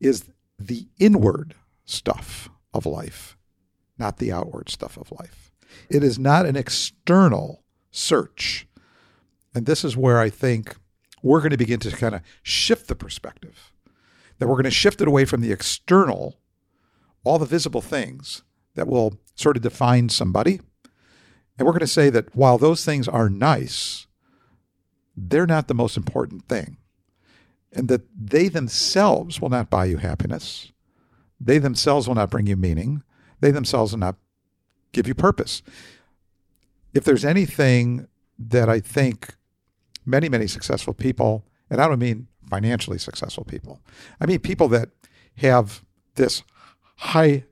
is 0.01 0.25
the 0.59 0.87
inward 0.99 1.55
stuff 1.85 2.49
of 2.73 2.87
life, 2.87 3.37
not 3.99 4.19
the 4.19 4.33
outward 4.33 4.69
stuff 4.69 4.97
of 4.97 5.13
life. 5.13 5.53
It 5.89 6.03
is 6.03 6.19
not 6.19 6.47
an 6.47 6.57
external 6.57 7.65
search. 7.91 8.67
And 9.55 9.67
this 9.67 9.85
is 9.85 9.97
where 9.97 10.21
I 10.21 10.31
think 10.31 10.77
we're 11.23 11.41
going 11.41 11.51
to 11.51 11.57
begin 11.57 11.81
to 11.81 11.91
kind 11.91 12.15
of 12.15 12.23
shift 12.43 12.89
the 12.89 12.95
perspective. 12.95 13.73
That 14.39 14.47
we're 14.49 14.55
going 14.55 14.65
to 14.65 14.71
shift 14.71 15.01
it 15.01 15.09
away 15.09 15.25
from 15.25 15.43
the 15.43 15.53
external, 15.53 16.39
all 17.25 17.39
the 17.39 17.47
visible 17.47 17.83
things 17.83 18.43
that 18.75 18.89
will 18.89 19.19
sort 19.35 19.57
of 19.57 19.63
define 19.63 20.09
somebody. 20.09 20.61
And 21.59 21.67
we're 21.67 21.73
going 21.73 21.81
to 21.81 21.87
say 21.87 22.09
that 22.11 22.35
while 22.35 22.57
those 22.57 22.85
things 22.85 23.07
are 23.07 23.29
nice, 23.29 24.07
they're 25.15 25.47
not 25.47 25.69
the 25.69 25.75
most 25.75 25.97
important 25.97 26.49
thing 26.49 26.79
and 27.73 27.89
that 27.89 28.03
they 28.19 28.49
themselves 28.49 29.41
will 29.41 29.49
not 29.49 29.71
buy 29.71 29.85
you 29.85 29.99
happiness. 29.99 30.73
They 31.41 31.59
themselves 31.59 32.09
will 32.09 32.15
not 32.15 32.31
bring 32.31 32.47
you 32.47 32.57
meaning. 32.57 33.03
They 33.41 33.51
themselves 33.51 33.93
will 33.93 34.01
not 34.01 34.17
give 34.93 35.07
you 35.07 35.15
purpose. 35.15 35.63
If 36.93 37.05
there's 37.05 37.25
anything 37.25 38.09
that 38.39 38.69
I 38.69 38.81
think 38.81 39.37
many, 40.11 40.29
many 40.29 40.47
successful 40.47 40.95
people, 40.95 41.45
and 41.71 41.81
I 41.81 41.89
don't 41.89 41.99
mean 41.99 42.27
financially 42.49 42.99
successful 42.99 43.45
people, 43.45 43.81
I 44.21 44.27
mean 44.27 44.41
people 44.41 44.69
that 44.69 44.91
have 45.37 45.85
this 46.17 46.43
high, 46.97 47.45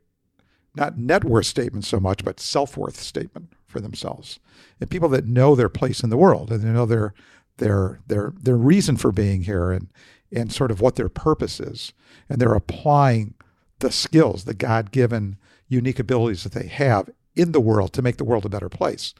not 0.75 0.99
net 0.99 1.25
worth 1.25 1.47
statement 1.47 1.85
so 1.85 2.01
much, 2.01 2.25
but 2.25 2.41
self 2.41 2.77
worth 2.77 3.01
statement 3.01 3.53
for 3.67 3.81
themselves, 3.81 4.41
and 4.81 4.91
people 4.91 5.09
that 5.11 5.27
know 5.27 5.55
their 5.55 5.69
place 5.69 6.03
in 6.03 6.11
the 6.11 6.17
world 6.17 6.51
and 6.51 6.63
they 6.63 6.69
know 6.69 6.87
their 6.87 7.15
their 7.59 8.01
their 8.07 8.33
their 8.41 8.57
reason 8.57 8.97
for 8.97 9.13
being 9.13 9.43
here 9.43 9.71
and 9.71 9.89
and 10.33 10.53
sort 10.53 10.71
of 10.71 10.81
what 10.81 10.97
their 10.97 11.09
purpose 11.09 11.61
is. 11.61 11.93
And 12.29 12.41
they're 12.41 12.55
applying 12.55 13.35
the 13.79 13.91
skills 13.91 14.45
the 14.45 14.55
god-given 14.55 15.39
unique 15.69 15.99
abilities 15.99 16.43
that 16.45 16.53
they 16.53 16.67
have 16.67 17.09
in 17.37 17.53
the 17.53 17.61
world 17.61 17.93
to 17.93 18.03
make 18.03 18.17
the 18.17 18.25
world 18.25 18.45
a 18.45 18.51
better 18.51 18.69
place. 18.69 19.15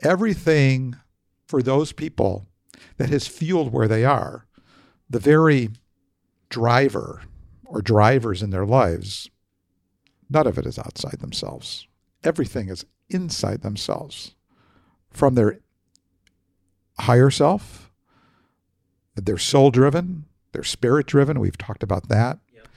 Everything 0.00 0.96
for 1.46 1.62
those 1.62 1.92
people 1.92 2.46
that 2.96 3.10
has 3.10 3.26
fueled 3.26 3.72
where 3.72 3.88
they 3.88 4.04
are 4.04 4.46
the 5.08 5.18
very 5.20 5.70
driver 6.48 7.22
or 7.64 7.80
drivers 7.80 8.42
in 8.42 8.50
their 8.50 8.66
lives, 8.66 9.30
none 10.28 10.46
of 10.46 10.58
it 10.58 10.66
is 10.66 10.78
outside 10.78 11.20
themselves. 11.20 11.86
Everything 12.24 12.68
is 12.68 12.84
inside 13.08 13.62
themselves 13.62 14.34
from 15.10 15.34
their 15.34 15.60
higher 16.98 17.30
self, 17.30 17.90
they're 19.14 19.38
soul 19.38 19.70
driven, 19.70 20.26
they're 20.52 20.62
spirit 20.62 21.06
driven. 21.06 21.40
We've 21.40 21.56
talked 21.56 21.82
about 21.82 22.08
that. 22.08 22.38
Yep. 22.54 22.68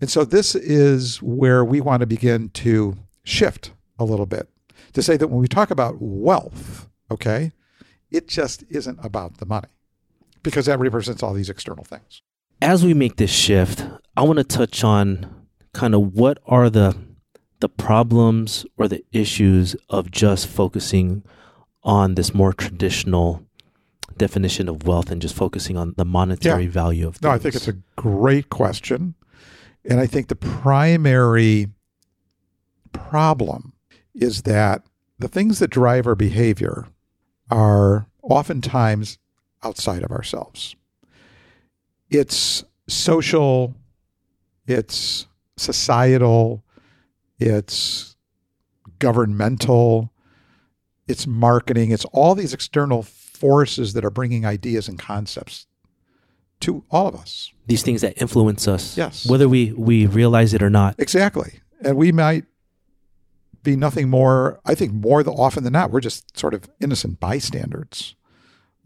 And 0.00 0.10
so 0.10 0.24
this 0.24 0.54
is 0.54 1.22
where 1.22 1.64
we 1.64 1.80
want 1.80 2.00
to 2.00 2.06
begin 2.06 2.50
to 2.50 2.96
shift 3.22 3.72
a 3.98 4.04
little 4.04 4.26
bit 4.26 4.48
to 4.92 5.02
say 5.02 5.16
that 5.16 5.28
when 5.28 5.40
we 5.40 5.48
talk 5.48 5.70
about 5.70 5.96
wealth, 6.00 6.88
okay, 7.10 7.52
it 8.14 8.28
just 8.28 8.62
isn't 8.70 8.98
about 9.02 9.38
the 9.38 9.46
money 9.46 9.68
because 10.44 10.66
that 10.66 10.78
represents 10.78 11.22
all 11.22 11.34
these 11.34 11.50
external 11.50 11.84
things. 11.84 12.22
As 12.62 12.84
we 12.84 12.94
make 12.94 13.16
this 13.16 13.32
shift, 13.32 13.84
I 14.16 14.22
want 14.22 14.38
to 14.38 14.44
touch 14.44 14.84
on 14.84 15.46
kind 15.72 15.94
of 15.94 16.14
what 16.14 16.38
are 16.46 16.70
the 16.70 16.96
the 17.60 17.68
problems 17.68 18.66
or 18.76 18.88
the 18.88 19.02
issues 19.10 19.74
of 19.88 20.10
just 20.10 20.46
focusing 20.46 21.24
on 21.82 22.14
this 22.14 22.34
more 22.34 22.52
traditional 22.52 23.44
definition 24.16 24.68
of 24.68 24.86
wealth 24.86 25.10
and 25.10 25.20
just 25.20 25.34
focusing 25.34 25.76
on 25.76 25.94
the 25.96 26.04
monetary 26.04 26.64
yeah. 26.64 26.70
value 26.70 27.08
of 27.08 27.16
things? 27.16 27.22
No, 27.22 27.30
I 27.30 27.38
think 27.38 27.54
it's 27.54 27.68
a 27.68 27.78
great 27.96 28.50
question. 28.50 29.14
And 29.84 29.98
I 29.98 30.06
think 30.06 30.28
the 30.28 30.36
primary 30.36 31.68
problem 32.92 33.72
is 34.14 34.42
that 34.42 34.82
the 35.18 35.28
things 35.28 35.58
that 35.58 35.70
drive 35.70 36.06
our 36.06 36.14
behavior 36.14 36.86
are 37.50 38.06
oftentimes 38.22 39.18
outside 39.62 40.02
of 40.02 40.10
ourselves. 40.10 40.76
It's 42.10 42.64
social, 42.88 43.74
it's 44.66 45.26
societal, 45.56 46.62
it's 47.38 48.16
governmental, 48.98 50.12
it's 51.06 51.26
marketing, 51.26 51.90
it's 51.90 52.04
all 52.06 52.34
these 52.34 52.54
external 52.54 53.02
forces 53.02 53.92
that 53.92 54.04
are 54.04 54.10
bringing 54.10 54.46
ideas 54.46 54.88
and 54.88 54.98
concepts 54.98 55.66
to 56.60 56.84
all 56.90 57.08
of 57.08 57.14
us. 57.14 57.52
These 57.66 57.82
things 57.82 58.00
that 58.02 58.20
influence 58.20 58.66
us. 58.68 58.96
Yes. 58.96 59.26
Whether 59.28 59.48
we, 59.48 59.72
we 59.72 60.06
realize 60.06 60.54
it 60.54 60.62
or 60.62 60.70
not. 60.70 60.94
Exactly. 60.98 61.60
And 61.80 61.96
we 61.96 62.12
might 62.12 62.44
be 63.64 63.74
nothing 63.74 64.08
more, 64.08 64.60
I 64.64 64.74
think, 64.76 64.92
more 64.92 65.22
often 65.26 65.64
than 65.64 65.72
not, 65.72 65.90
we're 65.90 66.00
just 66.00 66.38
sort 66.38 66.54
of 66.54 66.68
innocent 66.80 67.18
bystanders 67.18 68.14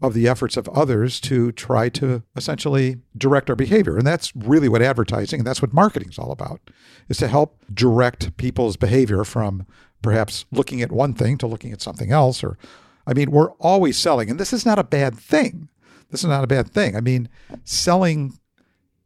of 0.01 0.13
the 0.13 0.27
efforts 0.27 0.55
of 0.55 0.69
others 0.69 1.19
to 1.19 1.51
try 1.51 1.89
to 1.89 2.23
essentially 2.35 2.97
direct 3.17 3.49
our 3.49 3.55
behavior. 3.55 3.97
And 3.97 4.07
that's 4.07 4.33
really 4.35 4.69
what 4.69 4.81
advertising 4.81 5.41
and 5.41 5.47
that's 5.47 5.61
what 5.61 5.73
marketing 5.73 6.09
is 6.09 6.17
all 6.17 6.31
about, 6.31 6.61
is 7.09 7.17
to 7.17 7.27
help 7.27 7.63
direct 7.73 8.35
people's 8.37 8.77
behavior 8.77 9.23
from 9.25 9.67
perhaps 10.01 10.45
looking 10.51 10.81
at 10.81 10.91
one 10.91 11.13
thing 11.13 11.37
to 11.37 11.47
looking 11.47 11.73
at 11.73 11.81
something 11.81 12.11
else. 12.11 12.43
Or, 12.43 12.57
I 13.05 13.13
mean, 13.13 13.29
we're 13.29 13.51
always 13.53 13.97
selling, 13.97 14.29
and 14.29 14.39
this 14.39 14.53
is 14.53 14.65
not 14.65 14.79
a 14.79 14.83
bad 14.83 15.17
thing. 15.17 15.67
This 16.09 16.23
is 16.23 16.29
not 16.29 16.45
a 16.45 16.47
bad 16.47 16.71
thing. 16.71 16.95
I 16.95 17.01
mean, 17.01 17.27
selling 17.65 18.39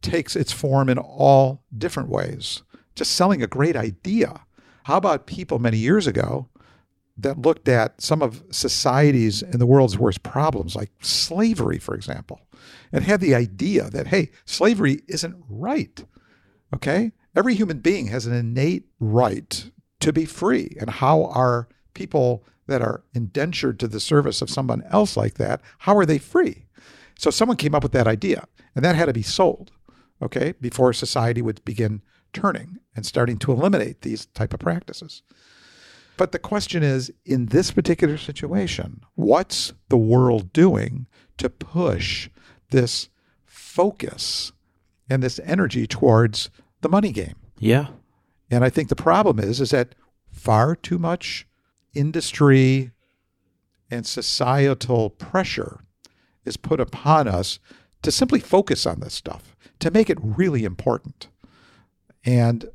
takes 0.00 0.36
its 0.36 0.52
form 0.52 0.88
in 0.88 0.98
all 0.98 1.64
different 1.76 2.08
ways. 2.08 2.62
Just 2.94 3.12
selling 3.12 3.42
a 3.42 3.48
great 3.48 3.74
idea. 3.74 4.43
How 4.84 4.96
about 4.96 5.26
people 5.26 5.58
many 5.58 5.78
years 5.78 6.06
ago 6.06 6.48
that 7.16 7.38
looked 7.38 7.68
at 7.68 8.00
some 8.00 8.22
of 8.22 8.42
society's 8.50 9.42
and 9.42 9.60
the 9.60 9.66
world's 9.66 9.98
worst 9.98 10.22
problems, 10.22 10.76
like 10.76 10.90
slavery, 11.00 11.78
for 11.78 11.94
example, 11.94 12.40
and 12.92 13.04
had 13.04 13.20
the 13.20 13.34
idea 13.34 13.88
that, 13.90 14.08
hey, 14.08 14.30
slavery 14.44 15.00
isn't 15.08 15.36
right. 15.48 16.04
Okay? 16.74 17.12
Every 17.34 17.54
human 17.54 17.78
being 17.78 18.08
has 18.08 18.26
an 18.26 18.34
innate 18.34 18.84
right 19.00 19.70
to 20.00 20.12
be 20.12 20.24
free. 20.24 20.76
And 20.78 20.90
how 20.90 21.24
are 21.24 21.68
people 21.94 22.44
that 22.66 22.82
are 22.82 23.04
indentured 23.14 23.78
to 23.80 23.88
the 23.88 24.00
service 24.00 24.42
of 24.42 24.50
someone 24.50 24.82
else 24.90 25.16
like 25.16 25.34
that, 25.34 25.60
how 25.78 25.96
are 25.96 26.06
they 26.06 26.18
free? 26.18 26.66
So 27.18 27.30
someone 27.30 27.56
came 27.56 27.74
up 27.74 27.82
with 27.82 27.92
that 27.92 28.06
idea, 28.06 28.46
and 28.74 28.84
that 28.84 28.96
had 28.96 29.06
to 29.06 29.12
be 29.12 29.22
sold, 29.22 29.70
okay, 30.20 30.54
before 30.60 30.92
society 30.92 31.42
would 31.42 31.64
begin 31.64 32.02
turning 32.34 32.78
and 32.94 33.06
starting 33.06 33.38
to 33.38 33.52
eliminate 33.52 34.02
these 34.02 34.26
type 34.26 34.52
of 34.52 34.60
practices. 34.60 35.22
But 36.16 36.32
the 36.32 36.38
question 36.38 36.82
is 36.82 37.12
in 37.24 37.46
this 37.46 37.70
particular 37.70 38.18
situation, 38.18 39.00
what's 39.14 39.72
the 39.88 39.96
world 39.96 40.52
doing 40.52 41.06
to 41.38 41.48
push 41.48 42.28
this 42.70 43.08
focus 43.44 44.52
and 45.10 45.22
this 45.22 45.40
energy 45.44 45.86
towards 45.86 46.50
the 46.82 46.88
money 46.88 47.10
game? 47.10 47.36
Yeah. 47.58 47.88
And 48.50 48.64
I 48.64 48.70
think 48.70 48.88
the 48.88 48.96
problem 48.96 49.38
is 49.38 49.60
is 49.60 49.70
that 49.70 49.94
far 50.30 50.76
too 50.76 50.98
much 50.98 51.46
industry 51.94 52.92
and 53.90 54.06
societal 54.06 55.10
pressure 55.10 55.80
is 56.44 56.56
put 56.56 56.80
upon 56.80 57.26
us 57.26 57.58
to 58.02 58.12
simply 58.12 58.40
focus 58.40 58.86
on 58.86 59.00
this 59.00 59.14
stuff, 59.14 59.56
to 59.78 59.90
make 59.90 60.10
it 60.10 60.18
really 60.20 60.64
important. 60.64 61.28
And 62.24 62.68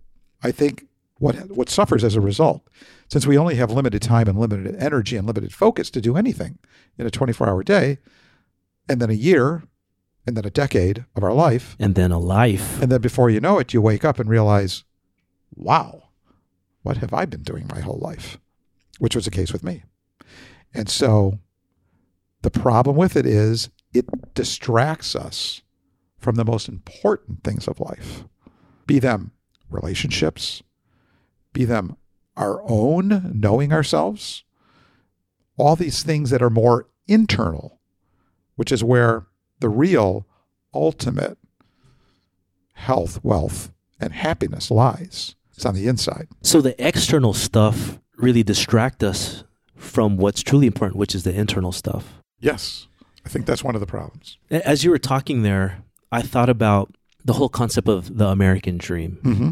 I 0.44 0.52
think 0.52 0.88
what 1.18 1.36
what 1.52 1.70
suffers 1.70 2.04
as 2.04 2.16
a 2.16 2.22
result, 2.22 2.68
since 3.10 3.28
we 3.28 3.38
only 3.38 3.56
have 3.56 3.72
limited 3.72 4.02
time 4.02 4.28
and 4.28 4.40
limited 4.40 4.76
energy 4.78 5.18
and 5.18 5.28
limited 5.28 5.54
focus 5.54 5.90
to 5.92 6.02
do 6.02 6.16
anything 6.16 6.58
in 6.98 7.06
a 7.06 7.12
24-hour 7.12 7.64
day, 7.64 7.98
and 8.88 9.02
then 9.02 9.10
a 9.10 9.14
year, 9.14 9.64
and 10.26 10.38
then 10.38 10.46
a 10.46 10.50
decade 10.50 11.06
of 11.16 11.24
our 11.24 11.34
life, 11.34 11.76
and 11.80 11.96
then 11.96 12.12
a 12.12 12.20
life, 12.20 12.82
and 12.82 12.92
then 12.92 13.02
before 13.02 13.30
you 13.30 13.40
know 13.40 13.60
it, 13.60 13.74
you 13.74 13.82
wake 13.82 14.06
up 14.06 14.20
and 14.20 14.30
realize, 14.30 14.84
wow, 15.56 16.04
what 16.84 16.98
have 16.98 17.14
I 17.14 17.26
been 17.26 17.44
doing 17.44 17.68
my 17.68 17.82
whole 17.82 18.00
life? 18.02 18.38
Which 19.00 19.16
was 19.16 19.26
the 19.26 19.32
case 19.32 19.52
with 19.52 19.64
me. 19.64 19.84
And 20.74 20.90
so 20.90 21.40
the 22.42 22.52
problem 22.52 22.96
with 22.96 23.16
it 23.16 23.26
is 23.26 23.70
it 23.94 24.34
distracts 24.34 25.16
us 25.16 25.62
from 26.18 26.36
the 26.36 26.46
most 26.46 26.70
important 26.70 27.44
things 27.44 27.68
of 27.68 27.80
life, 27.80 28.26
be 28.86 29.00
them 29.00 29.32
relationships, 29.70 30.64
be 31.54 31.66
them 31.66 31.96
our 32.38 32.62
own, 32.64 33.32
knowing 33.36 33.74
ourselves, 33.74 34.44
all 35.58 35.76
these 35.76 36.04
things 36.04 36.30
that 36.30 36.42
are 36.42 36.50
more 36.50 36.88
internal, 37.08 37.80
which 38.56 38.72
is 38.72 38.84
where 38.84 39.28
the 39.60 39.70
real 39.70 40.26
ultimate 40.74 41.38
health, 42.74 43.20
wealth, 43.24 43.72
and 44.00 44.14
happiness 44.14 44.72
lies. 44.72 45.36
It's 45.54 45.66
on 45.66 45.76
the 45.76 45.88
inside. 45.88 46.30
So 46.42 46.62
the 46.62 46.76
external 46.86 47.34
stuff 47.34 48.00
really 48.16 48.44
distract 48.44 49.04
us 49.04 49.44
from 49.76 50.16
what's 50.16 50.42
truly 50.42 50.68
important, 50.68 50.98
which 50.98 51.14
is 51.14 51.24
the 51.24 51.34
internal 51.34 51.74
stuff. 51.74 52.22
Yes. 52.40 52.88
I 53.26 53.30
think 53.30 53.46
that's 53.46 53.64
one 53.64 53.76
of 53.76 53.82
the 53.82 53.88
problems. 53.88 54.38
As 54.50 54.86
you 54.86 54.92
were 54.92 54.98
talking 54.98 55.42
there, 55.44 55.84
I 56.12 56.22
thought 56.22 56.50
about 56.50 56.96
the 57.24 57.34
whole 57.34 57.50
concept 57.50 57.88
of 57.88 58.18
the 58.18 58.28
American 58.28 58.78
dream. 58.78 59.20
Mm-hmm. 59.24 59.50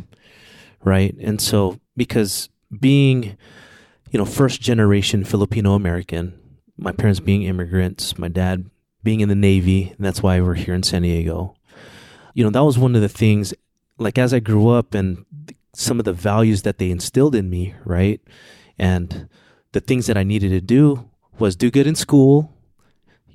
Right. 0.84 1.16
And 1.20 1.42
so, 1.42 1.80
because 1.96 2.50
being, 2.80 3.38
you 4.12 4.20
know, 4.20 4.26
first 4.26 4.62
generation 4.62 5.24
Filipino 5.24 5.74
American, 5.74 6.40
my 6.78 6.92
parents 6.92 7.20
being 7.20 7.44
immigrants, 7.44 8.18
my 8.18 8.28
dad 8.28 8.70
being 9.04 9.20
in 9.22 9.30
the 9.30 9.36
Navy, 9.36 9.94
and 9.98 10.06
that's 10.06 10.22
why 10.22 10.40
we're 10.40 10.54
here 10.54 10.74
in 10.74 10.84
San 10.84 11.02
Diego. 11.02 11.56
You 12.34 12.44
know, 12.44 12.50
that 12.52 12.64
was 12.64 12.78
one 12.78 12.96
of 12.96 13.02
the 13.02 13.10
things, 13.10 13.54
like 13.98 14.18
as 14.18 14.34
I 14.34 14.40
grew 14.40 14.70
up 14.70 14.94
and 14.94 15.26
some 15.74 16.00
of 16.00 16.06
the 16.06 16.14
values 16.14 16.64
that 16.64 16.78
they 16.78 16.92
instilled 16.92 17.36
in 17.36 17.50
me, 17.50 17.76
right? 17.86 18.22
And 18.78 19.30
the 19.72 19.80
things 19.80 20.08
that 20.08 20.18
I 20.18 20.24
needed 20.24 20.50
to 20.50 20.62
do 20.62 21.10
was 21.40 21.56
do 21.56 21.72
good 21.72 21.88
in 21.88 21.96
school, 21.96 22.54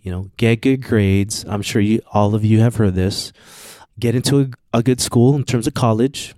you 0.02 0.10
know, 0.10 0.30
get 0.36 0.60
good 0.60 0.82
grades. 0.82 1.44
I'm 1.48 1.62
sure 1.62 1.80
you, 1.80 2.00
all 2.12 2.34
of 2.34 2.44
you 2.44 2.60
have 2.60 2.76
heard 2.76 2.94
this. 2.94 3.32
Get 3.98 4.14
into 4.14 4.40
a, 4.40 4.78
a 4.78 4.82
good 4.82 5.00
school 5.00 5.34
in 5.34 5.44
terms 5.44 5.66
of 5.66 5.74
college, 5.74 6.34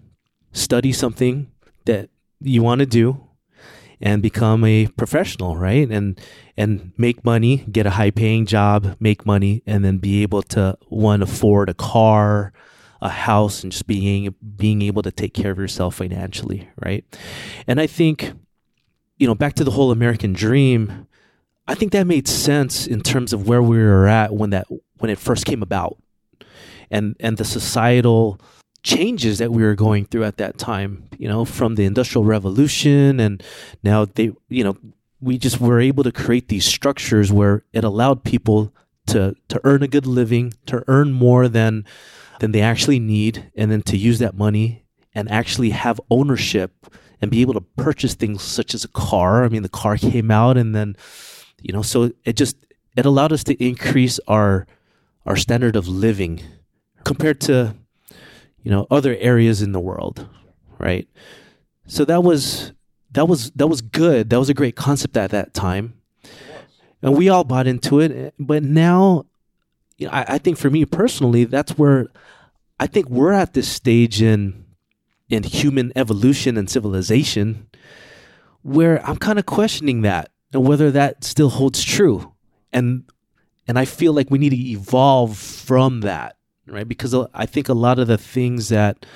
study 0.53 0.93
something 0.93 1.51
that 1.85 2.11
you 2.41 2.63
want 2.63 2.81
to 2.81 2.87
do, 2.87 3.29
and 4.01 4.21
become 4.23 4.65
a 4.65 4.89
professional, 4.89 5.57
right? 5.57 5.89
And 5.89 6.21
and 6.57 6.93
make 6.97 7.25
money, 7.25 7.65
get 7.71 7.87
a 7.87 7.91
high 7.91 8.11
paying 8.11 8.47
job, 8.47 8.97
make 9.01 9.25
money, 9.25 9.63
and 9.67 9.85
then 9.85 9.99
be 9.99 10.23
able 10.23 10.43
to 10.43 10.77
one 10.89 11.23
afford 11.23 11.69
a 11.69 11.75
car, 11.75 12.53
a 13.01 13.09
house 13.09 13.63
and 13.63 13.73
just 13.73 13.87
being 13.87 14.35
being 14.57 14.83
able 14.83 15.03
to 15.03 15.13
take 15.13 15.35
care 15.35 15.53
of 15.53 15.59
yourself 15.59 15.95
financially, 15.95 16.69
right? 16.77 17.05
And 17.67 17.81
I 17.81 17.87
think 17.87 18.33
you 19.19 19.27
know, 19.27 19.35
back 19.35 19.55
to 19.55 19.65
the 19.65 19.71
whole 19.71 19.91
American 19.91 20.33
dream, 20.33 21.07
I 21.67 21.75
think 21.75 21.93
that 21.93 22.07
made 22.07 22.29
sense 22.29 22.87
in 22.87 23.01
terms 23.01 23.33
of 23.33 23.49
where 23.49 23.63
we 23.63 23.79
were 23.79 24.07
at 24.07 24.35
when 24.35 24.51
that 24.51 24.67
when 24.99 25.11
it 25.11 25.19
first 25.19 25.47
came 25.47 25.63
about. 25.63 25.97
And 26.91 27.17
and 27.21 27.37
the 27.37 27.45
societal 27.45 28.41
changes 28.83 29.39
that 29.39 29.51
we 29.51 29.63
were 29.63 29.75
going 29.75 30.05
through 30.05 30.25
at 30.25 30.37
that 30.37 30.59
time, 30.59 31.09
you 31.19 31.27
know, 31.27 31.45
from 31.45 31.75
the 31.75 31.85
industrial 31.85 32.25
revolution 32.25 33.19
and 33.19 33.43
now 33.83 34.05
they 34.05 34.33
you 34.49 34.65
know, 34.65 34.77
we 35.21 35.39
just 35.39 35.61
were 35.61 35.81
able 35.81 36.05
to 36.05 36.13
create 36.13 36.49
these 36.49 36.67
structures 36.67 37.33
where 37.33 37.65
it 37.73 37.85
allowed 37.85 38.25
people 38.25 38.73
to 39.07 39.35
to 39.49 39.61
earn 39.65 39.83
a 39.83 39.89
good 39.89 40.07
living, 40.07 40.53
to 40.67 40.85
earn 40.87 41.13
more 41.13 41.49
than 41.49 41.85
than 42.41 42.53
they 42.53 42.61
actually 42.61 42.99
need, 42.99 43.51
and 43.57 43.71
then 43.71 43.83
to 43.83 43.97
use 43.97 44.19
that 44.19 44.37
money 44.37 44.85
and 45.15 45.31
actually 45.31 45.71
have 45.71 46.01
ownership 46.11 46.73
and 47.21 47.31
be 47.31 47.41
able 47.41 47.55
to 47.55 47.61
purchase 47.61 48.15
things 48.15 48.43
such 48.43 48.75
as 48.75 48.85
a 48.85 48.89
car. 48.89 49.45
I 49.45 49.49
mean, 49.49 49.63
the 49.63 49.69
car 49.69 49.97
came 49.97 50.31
out, 50.31 50.57
and 50.57 50.75
then 50.75 50.97
you 51.63 51.73
know, 51.73 51.83
so 51.83 52.13
it 52.25 52.37
just 52.37 52.57
it 52.97 53.07
allowed 53.07 53.33
us 53.33 53.45
to 53.45 53.65
increase 53.65 54.21
our 54.29 54.67
our 55.27 55.37
standard 55.37 55.77
of 55.77 55.89
living 55.89 56.43
compared 57.05 57.41
to 57.43 57.75
you 58.63 58.71
know 58.71 58.87
other 58.91 59.17
areas 59.17 59.63
in 59.63 59.73
the 59.73 59.81
world, 59.81 60.29
right? 60.79 61.09
So 61.87 62.05
that 62.05 62.23
was 62.23 62.73
that 63.13 63.29
was 63.29 63.51
that 63.53 63.69
was 63.69 63.81
good. 63.81 64.31
That 64.31 64.39
was 64.39 64.49
a 64.49 64.55
great 64.55 64.77
concept 64.77 65.17
at 65.17 65.31
that 65.31 65.55
time, 65.55 65.95
and 67.03 67.17
we 67.17 67.29
all 67.29 67.45
bought 67.45 67.67
into 67.67 68.01
it. 68.01 68.35
But 68.39 68.63
now, 68.63 69.27
you 69.99 70.07
know, 70.07 70.13
I, 70.13 70.25
I 70.29 70.39
think 70.39 70.59
for 70.59 70.71
me 70.71 70.85
personally, 70.85 71.45
that's 71.45 71.79
where 71.79 72.09
I 72.79 72.87
think 72.87 73.09
we're 73.09 73.33
at 73.33 73.55
this 73.55 73.69
stage 73.69 74.21
in 74.21 74.65
in 75.29 75.43
human 75.43 75.93
evolution 75.97 76.57
and 76.57 76.69
civilization 76.69 77.69
where 78.63 79.05
I'm 79.07 79.17
kind 79.17 79.39
of 79.39 79.47
questioning 79.47 80.03
that 80.03 80.31
and 80.53 80.67
whether 80.67 80.91
that 80.91 81.25
still 81.25 81.51
holds 81.51 81.83
true. 81.83 82.33
And 82.73 83.05
and 83.67 83.79
I 83.79 83.85
feel 83.85 84.13
like 84.13 84.31
we 84.31 84.39
need 84.39 84.51
to 84.51 84.57
evolve 84.57 85.39
from 85.39 86.01
that, 86.01 86.37
right? 86.67 86.89
Because 86.89 87.15
I 87.35 87.47
think 87.47 87.69
a 87.69 87.75
lot 87.75 87.99
of 87.99 88.07
the 88.07 88.19
things 88.19 88.69
that 88.69 89.07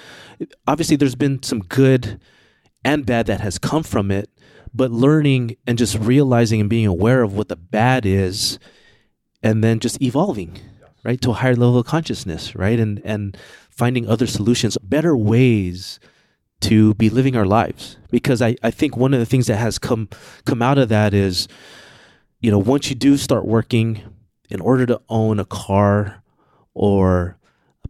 obviously 0.66 0.96
there's 0.96 1.14
been 1.14 1.42
some 1.42 1.60
good 1.60 2.20
and 2.84 3.04
bad 3.04 3.26
that 3.26 3.40
has 3.40 3.58
come 3.58 3.82
from 3.82 4.10
it, 4.10 4.30
but 4.74 4.90
learning 4.90 5.56
and 5.66 5.78
just 5.78 5.98
realizing 5.98 6.60
and 6.60 6.70
being 6.70 6.86
aware 6.86 7.22
of 7.22 7.34
what 7.34 7.48
the 7.48 7.56
bad 7.56 8.06
is 8.06 8.58
and 9.42 9.62
then 9.62 9.80
just 9.80 10.00
evolving, 10.02 10.58
right, 11.04 11.20
to 11.20 11.30
a 11.30 11.34
higher 11.34 11.56
level 11.56 11.78
of 11.78 11.86
consciousness, 11.86 12.54
right? 12.54 12.78
And 12.78 13.00
and 13.04 13.36
finding 13.70 14.08
other 14.08 14.26
solutions, 14.26 14.76
better 14.82 15.16
ways 15.16 16.00
to 16.60 16.94
be 16.94 17.08
living 17.08 17.36
our 17.36 17.46
lives. 17.46 17.96
Because 18.10 18.42
I, 18.42 18.56
I 18.62 18.70
think 18.72 18.96
one 18.96 19.14
of 19.14 19.20
the 19.20 19.26
things 19.26 19.46
that 19.46 19.56
has 19.56 19.78
come 19.78 20.08
come 20.44 20.62
out 20.62 20.78
of 20.78 20.88
that 20.88 21.14
is, 21.14 21.48
you 22.40 22.50
know, 22.50 22.58
once 22.58 22.90
you 22.90 22.96
do 22.96 23.16
start 23.16 23.46
working, 23.46 24.02
in 24.50 24.60
order 24.60 24.86
to 24.86 25.00
own 25.08 25.38
a 25.38 25.44
car 25.44 26.22
or 26.74 27.37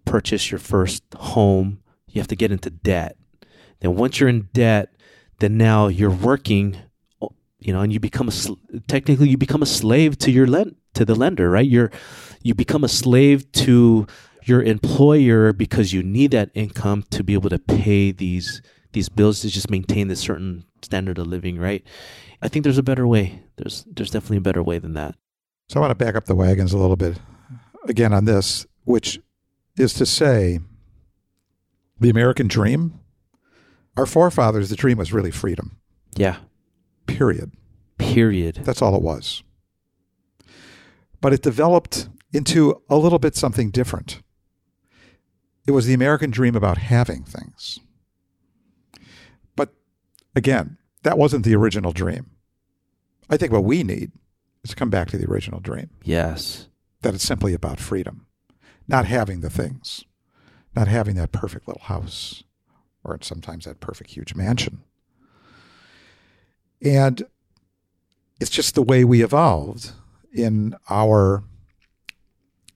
purchase 0.08 0.50
your 0.50 0.58
first 0.58 1.02
home, 1.14 1.80
you 2.08 2.20
have 2.20 2.28
to 2.28 2.36
get 2.36 2.50
into 2.50 2.70
debt. 2.70 3.16
Then 3.80 3.94
once 3.94 4.18
you're 4.18 4.28
in 4.28 4.48
debt, 4.52 4.94
then 5.38 5.56
now 5.56 5.88
you're 5.88 6.10
working, 6.10 6.76
you 7.58 7.72
know, 7.72 7.80
and 7.80 7.92
you 7.92 8.00
become 8.00 8.28
a 8.28 8.80
technically 8.88 9.28
you 9.28 9.36
become 9.36 9.62
a 9.62 9.66
slave 9.66 10.18
to 10.18 10.30
your 10.30 10.46
lend 10.46 10.76
to 10.94 11.04
the 11.04 11.14
lender, 11.14 11.50
right? 11.50 11.68
You're 11.68 11.90
you 12.42 12.54
become 12.54 12.84
a 12.84 12.88
slave 12.88 13.50
to 13.52 14.06
your 14.44 14.62
employer 14.62 15.52
because 15.52 15.92
you 15.92 16.02
need 16.02 16.30
that 16.30 16.50
income 16.54 17.04
to 17.10 17.22
be 17.22 17.34
able 17.34 17.50
to 17.50 17.58
pay 17.58 18.10
these 18.10 18.62
these 18.92 19.08
bills 19.08 19.40
to 19.40 19.48
just 19.48 19.70
maintain 19.70 20.08
this 20.08 20.20
certain 20.20 20.64
standard 20.82 21.18
of 21.18 21.26
living, 21.26 21.58
right? 21.58 21.84
I 22.40 22.48
think 22.48 22.62
there's 22.62 22.78
a 22.78 22.82
better 22.82 23.06
way. 23.06 23.42
There's 23.56 23.84
there's 23.86 24.10
definitely 24.10 24.38
a 24.38 24.42
better 24.48 24.62
way 24.62 24.78
than 24.78 24.94
that. 24.94 25.14
So 25.68 25.78
I 25.78 25.80
want 25.80 25.90
to 25.90 26.04
back 26.04 26.14
up 26.14 26.24
the 26.24 26.34
wagons 26.34 26.72
a 26.72 26.78
little 26.78 26.96
bit 26.96 27.18
again 27.84 28.14
on 28.14 28.24
this, 28.24 28.66
which 28.84 29.20
is 29.78 29.94
to 29.94 30.06
say 30.06 30.60
the 32.00 32.10
American 32.10 32.48
dream, 32.48 33.00
our 33.96 34.06
forefathers, 34.06 34.70
the 34.70 34.76
dream 34.76 34.98
was 34.98 35.12
really 35.12 35.30
freedom. 35.30 35.78
Yeah. 36.16 36.36
Period. 37.06 37.52
Period. 37.98 38.60
That's 38.64 38.82
all 38.82 38.94
it 38.94 39.02
was. 39.02 39.42
But 41.20 41.32
it 41.32 41.42
developed 41.42 42.08
into 42.32 42.80
a 42.88 42.96
little 42.96 43.18
bit 43.18 43.34
something 43.34 43.70
different. 43.70 44.22
It 45.66 45.72
was 45.72 45.86
the 45.86 45.94
American 45.94 46.30
dream 46.30 46.54
about 46.54 46.78
having 46.78 47.24
things. 47.24 47.80
But 49.56 49.74
again, 50.34 50.78
that 51.02 51.18
wasn't 51.18 51.44
the 51.44 51.56
original 51.56 51.92
dream. 51.92 52.30
I 53.28 53.36
think 53.36 53.52
what 53.52 53.64
we 53.64 53.82
need 53.82 54.12
is 54.64 54.70
to 54.70 54.76
come 54.76 54.90
back 54.90 55.08
to 55.08 55.18
the 55.18 55.26
original 55.26 55.60
dream. 55.60 55.90
Yes. 56.02 56.68
That 57.02 57.14
it's 57.14 57.24
simply 57.24 57.52
about 57.52 57.80
freedom, 57.80 58.26
not 58.88 59.04
having 59.04 59.40
the 59.40 59.50
things, 59.50 60.04
not 60.74 60.88
having 60.88 61.14
that 61.16 61.30
perfect 61.30 61.68
little 61.68 61.84
house 61.84 62.42
or 63.04 63.18
sometimes 63.22 63.66
that 63.66 63.80
perfect 63.80 64.10
huge 64.10 64.34
mansion. 64.34 64.80
And 66.82 67.22
it's 68.40 68.50
just 68.50 68.74
the 68.74 68.82
way 68.82 69.04
we 69.04 69.22
evolved 69.22 69.92
in 70.32 70.74
our 70.88 71.44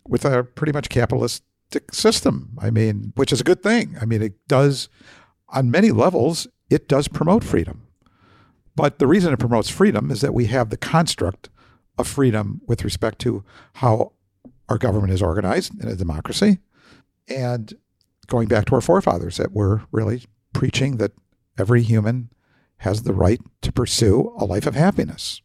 with 0.07 0.25
a 0.25 0.43
pretty 0.43 0.73
much 0.73 0.89
capitalist 0.89 1.45
system. 1.91 2.59
I 2.61 2.71
mean, 2.71 3.13
which 3.17 3.33
is 3.33 3.41
a 3.41 3.45
good 3.45 3.63
thing. 3.63 3.97
I 4.01 4.05
mean, 4.05 4.23
it 4.23 4.35
does, 4.49 4.89
on 5.49 5.71
many 5.71 5.91
levels, 5.91 6.49
it 6.71 6.89
does 6.89 7.09
promote 7.09 7.45
freedom. 7.45 7.87
But 8.75 8.99
the 8.99 9.07
reason 9.07 9.33
it 9.33 9.39
promotes 9.39 9.69
freedom 9.69 10.11
is 10.11 10.21
that 10.23 10.35
we 10.35 10.47
have 10.47 10.71
the 10.71 10.77
construct 10.77 11.51
of 11.99 12.09
freedom 12.09 12.63
with 12.67 12.85
respect 12.85 13.19
to 13.21 13.45
how 13.75 14.13
our 14.69 14.79
government 14.79 15.13
is 15.13 15.23
organized 15.23 15.81
in 15.83 15.89
a 15.89 15.97
democracy. 15.97 16.59
And 17.29 17.73
going 18.27 18.49
back 18.49 18.67
to 18.67 18.75
our 18.75 18.81
forefathers, 18.81 19.37
that 19.37 19.53
we're 19.53 19.83
really 19.91 20.25
preaching 20.53 20.97
that 20.97 21.13
every 21.59 21.83
human 21.83 22.31
has 22.79 23.03
the 23.03 23.15
right 23.15 23.41
to 23.63 23.73
pursue 23.73 24.35
a 24.39 24.45
life 24.45 24.67
of 24.67 24.75
happiness, 24.75 25.41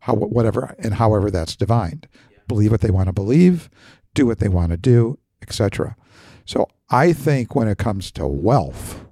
how, 0.00 0.14
whatever 0.14 0.74
and 0.78 0.94
however 0.94 1.30
that's 1.30 1.56
defined. 1.56 2.08
Believe 2.48 2.72
what 2.72 2.80
they 2.80 2.90
want 2.90 3.06
to 3.06 3.12
believe, 3.12 3.70
do 4.14 4.26
what 4.26 4.40
they 4.40 4.48
want 4.48 4.70
to 4.72 4.76
do, 4.76 5.18
etc. 5.40 5.96
So 6.44 6.68
I 6.88 7.12
think 7.12 7.54
when 7.54 7.68
it 7.68 7.78
comes 7.78 8.10
to 8.12 8.26
wealth, 8.26 9.04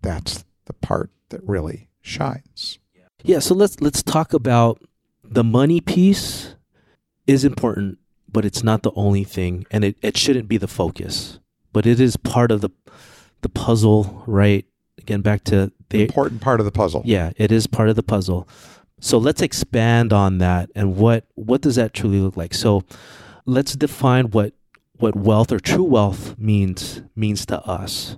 that's 0.00 0.44
the 0.64 0.72
part 0.72 1.10
that 1.28 1.46
really 1.46 1.88
shines. 2.00 2.78
Yeah, 3.22 3.38
so 3.38 3.54
let's 3.54 3.80
let's 3.80 4.02
talk 4.02 4.34
about 4.34 4.82
the 5.22 5.44
money 5.44 5.80
piece 5.80 6.54
is 7.26 7.44
important, 7.44 7.98
but 8.30 8.44
it's 8.44 8.62
not 8.62 8.82
the 8.82 8.92
only 8.94 9.24
thing 9.24 9.66
and 9.70 9.84
it, 9.84 9.96
it 10.02 10.16
shouldn't 10.16 10.48
be 10.48 10.56
the 10.56 10.68
focus. 10.68 11.38
But 11.72 11.86
it 11.86 12.00
is 12.00 12.16
part 12.16 12.50
of 12.50 12.60
the 12.60 12.70
the 13.42 13.48
puzzle, 13.48 14.22
right? 14.26 14.64
Again, 14.98 15.20
back 15.20 15.44
to 15.44 15.72
the 15.90 16.02
important 16.02 16.40
part 16.40 16.60
of 16.60 16.66
the 16.66 16.72
puzzle. 16.72 17.02
Yeah, 17.04 17.32
it 17.36 17.52
is 17.52 17.66
part 17.66 17.88
of 17.88 17.96
the 17.96 18.02
puzzle. 18.02 18.48
So 19.00 19.18
let's 19.18 19.42
expand 19.42 20.12
on 20.12 20.38
that 20.38 20.70
and 20.74 20.96
what 20.96 21.26
what 21.34 21.60
does 21.60 21.76
that 21.76 21.92
truly 21.92 22.20
look 22.20 22.36
like? 22.36 22.54
So 22.54 22.84
let's 23.44 23.74
define 23.74 24.30
what 24.30 24.54
what 24.98 25.16
wealth 25.16 25.52
or 25.52 25.58
true 25.58 25.84
wealth 25.84 26.38
means 26.38 27.02
means 27.14 27.44
to 27.46 27.60
us. 27.62 28.16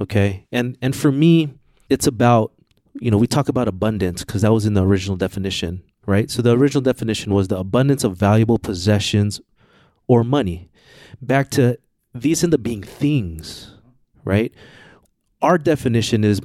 Okay? 0.00 0.46
And 0.52 0.76
and 0.82 0.94
for 0.94 1.10
me, 1.10 1.54
it's 1.88 2.06
about 2.06 2.52
you 3.00 3.10
know, 3.10 3.16
we 3.16 3.26
talk 3.26 3.48
about 3.48 3.68
abundance 3.68 4.24
because 4.24 4.42
that 4.42 4.52
was 4.52 4.66
in 4.66 4.74
the 4.74 4.84
original 4.84 5.16
definition, 5.16 5.82
right? 6.06 6.30
So 6.30 6.42
the 6.42 6.56
original 6.56 6.82
definition 6.82 7.32
was 7.32 7.48
the 7.48 7.58
abundance 7.58 8.04
of 8.04 8.16
valuable 8.16 8.58
possessions 8.58 9.40
or 10.06 10.24
money. 10.24 10.70
Back 11.20 11.50
to 11.52 11.78
these 12.14 12.42
end 12.42 12.54
up 12.54 12.62
being 12.62 12.82
things, 12.82 13.74
right? 14.24 14.52
Our 15.40 15.58
definition 15.58 16.24
is 16.24 16.40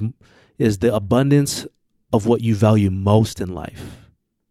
is 0.58 0.78
the 0.78 0.94
abundance 0.94 1.66
of 2.12 2.26
what 2.26 2.40
you 2.40 2.54
value 2.54 2.90
most 2.90 3.40
in 3.40 3.54
life. 3.54 4.08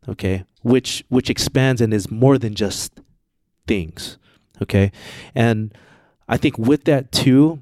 Okay? 0.08 0.46
Which 0.62 1.04
which 1.10 1.30
expands 1.30 1.82
and 1.82 1.93
is 1.93 2.10
more 2.12 2.38
than 2.38 2.56
just 2.56 3.00
things. 3.67 4.17
Okay. 4.62 4.91
And 5.36 5.74
I 6.28 6.38
think 6.38 6.58
with 6.58 6.86
that 6.86 7.12
too, 7.12 7.62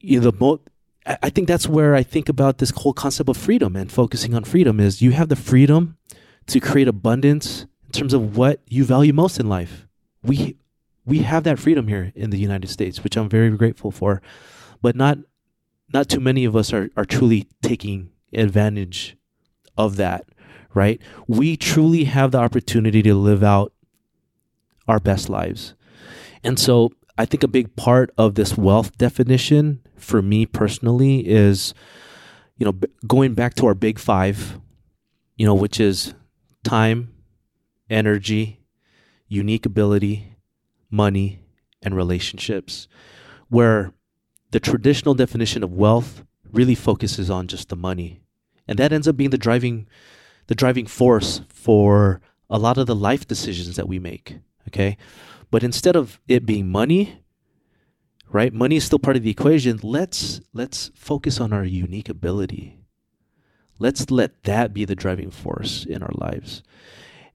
you 0.00 0.20
know, 0.20 0.30
the 0.30 0.60
I 1.22 1.30
think 1.30 1.48
that's 1.48 1.68
where 1.68 1.94
I 1.94 2.02
think 2.02 2.28
about 2.28 2.58
this 2.58 2.70
whole 2.70 2.92
concept 2.92 3.28
of 3.28 3.36
freedom 3.36 3.76
and 3.76 3.90
focusing 3.90 4.34
on 4.34 4.44
freedom 4.44 4.80
is 4.80 5.02
you 5.02 5.12
have 5.12 5.28
the 5.28 5.36
freedom 5.36 5.96
to 6.46 6.60
create 6.60 6.88
abundance 6.88 7.66
in 7.86 7.92
terms 7.92 8.12
of 8.12 8.36
what 8.36 8.60
you 8.66 8.84
value 8.84 9.12
most 9.12 9.40
in 9.40 9.48
life. 9.48 9.86
We 10.22 10.56
we 11.06 11.20
have 11.20 11.44
that 11.44 11.58
freedom 11.58 11.88
here 11.88 12.12
in 12.14 12.30
the 12.30 12.38
United 12.38 12.68
States, 12.68 13.02
which 13.02 13.16
I'm 13.16 13.28
very 13.28 13.50
grateful 13.56 13.90
for. 13.90 14.20
But 14.82 14.94
not 14.94 15.18
not 15.92 16.08
too 16.08 16.20
many 16.20 16.44
of 16.44 16.54
us 16.54 16.72
are, 16.72 16.90
are 16.96 17.04
truly 17.04 17.48
taking 17.62 18.10
advantage 18.32 19.16
of 19.76 19.96
that, 19.96 20.26
right? 20.74 21.00
We 21.26 21.56
truly 21.56 22.04
have 22.04 22.30
the 22.30 22.38
opportunity 22.38 23.02
to 23.02 23.14
live 23.14 23.42
out 23.42 23.72
our 24.86 25.00
best 25.00 25.28
lives. 25.28 25.74
And 26.44 26.58
so 26.58 26.92
I 27.20 27.26
think 27.26 27.42
a 27.42 27.48
big 27.48 27.76
part 27.76 28.10
of 28.16 28.34
this 28.34 28.56
wealth 28.56 28.96
definition 28.96 29.86
for 29.94 30.22
me 30.22 30.46
personally 30.46 31.28
is, 31.28 31.74
you 32.56 32.64
know, 32.64 32.72
going 33.06 33.34
back 33.34 33.52
to 33.56 33.66
our 33.66 33.74
big 33.74 33.98
five, 33.98 34.58
you 35.36 35.44
know, 35.44 35.52
which 35.52 35.78
is 35.78 36.14
time, 36.64 37.12
energy, 37.90 38.60
unique 39.28 39.66
ability, 39.66 40.34
money, 40.90 41.40
and 41.82 41.94
relationships, 41.94 42.88
where 43.50 43.92
the 44.52 44.60
traditional 44.60 45.12
definition 45.12 45.62
of 45.62 45.74
wealth 45.74 46.24
really 46.50 46.74
focuses 46.74 47.28
on 47.28 47.48
just 47.48 47.68
the 47.68 47.76
money. 47.76 48.22
And 48.66 48.78
that 48.78 48.94
ends 48.94 49.06
up 49.06 49.18
being 49.18 49.28
the 49.28 49.36
driving 49.36 49.86
the 50.46 50.54
driving 50.54 50.86
force 50.86 51.42
for 51.50 52.22
a 52.48 52.58
lot 52.58 52.78
of 52.78 52.86
the 52.86 52.96
life 52.96 53.28
decisions 53.28 53.76
that 53.76 53.86
we 53.86 53.98
make. 53.98 54.38
Okay. 54.68 54.96
But 55.50 55.62
instead 55.62 55.96
of 55.96 56.20
it 56.28 56.46
being 56.46 56.68
money, 56.68 57.22
right? 58.30 58.52
Money 58.52 58.76
is 58.76 58.84
still 58.84 58.98
part 58.98 59.16
of 59.16 59.22
the 59.22 59.30
equation. 59.30 59.80
Let's 59.82 60.40
let's 60.52 60.90
focus 60.94 61.40
on 61.40 61.52
our 61.52 61.64
unique 61.64 62.08
ability. 62.08 62.78
Let's 63.78 64.10
let 64.10 64.44
that 64.44 64.72
be 64.72 64.84
the 64.84 64.94
driving 64.94 65.30
force 65.30 65.84
in 65.84 66.02
our 66.02 66.12
lives. 66.14 66.62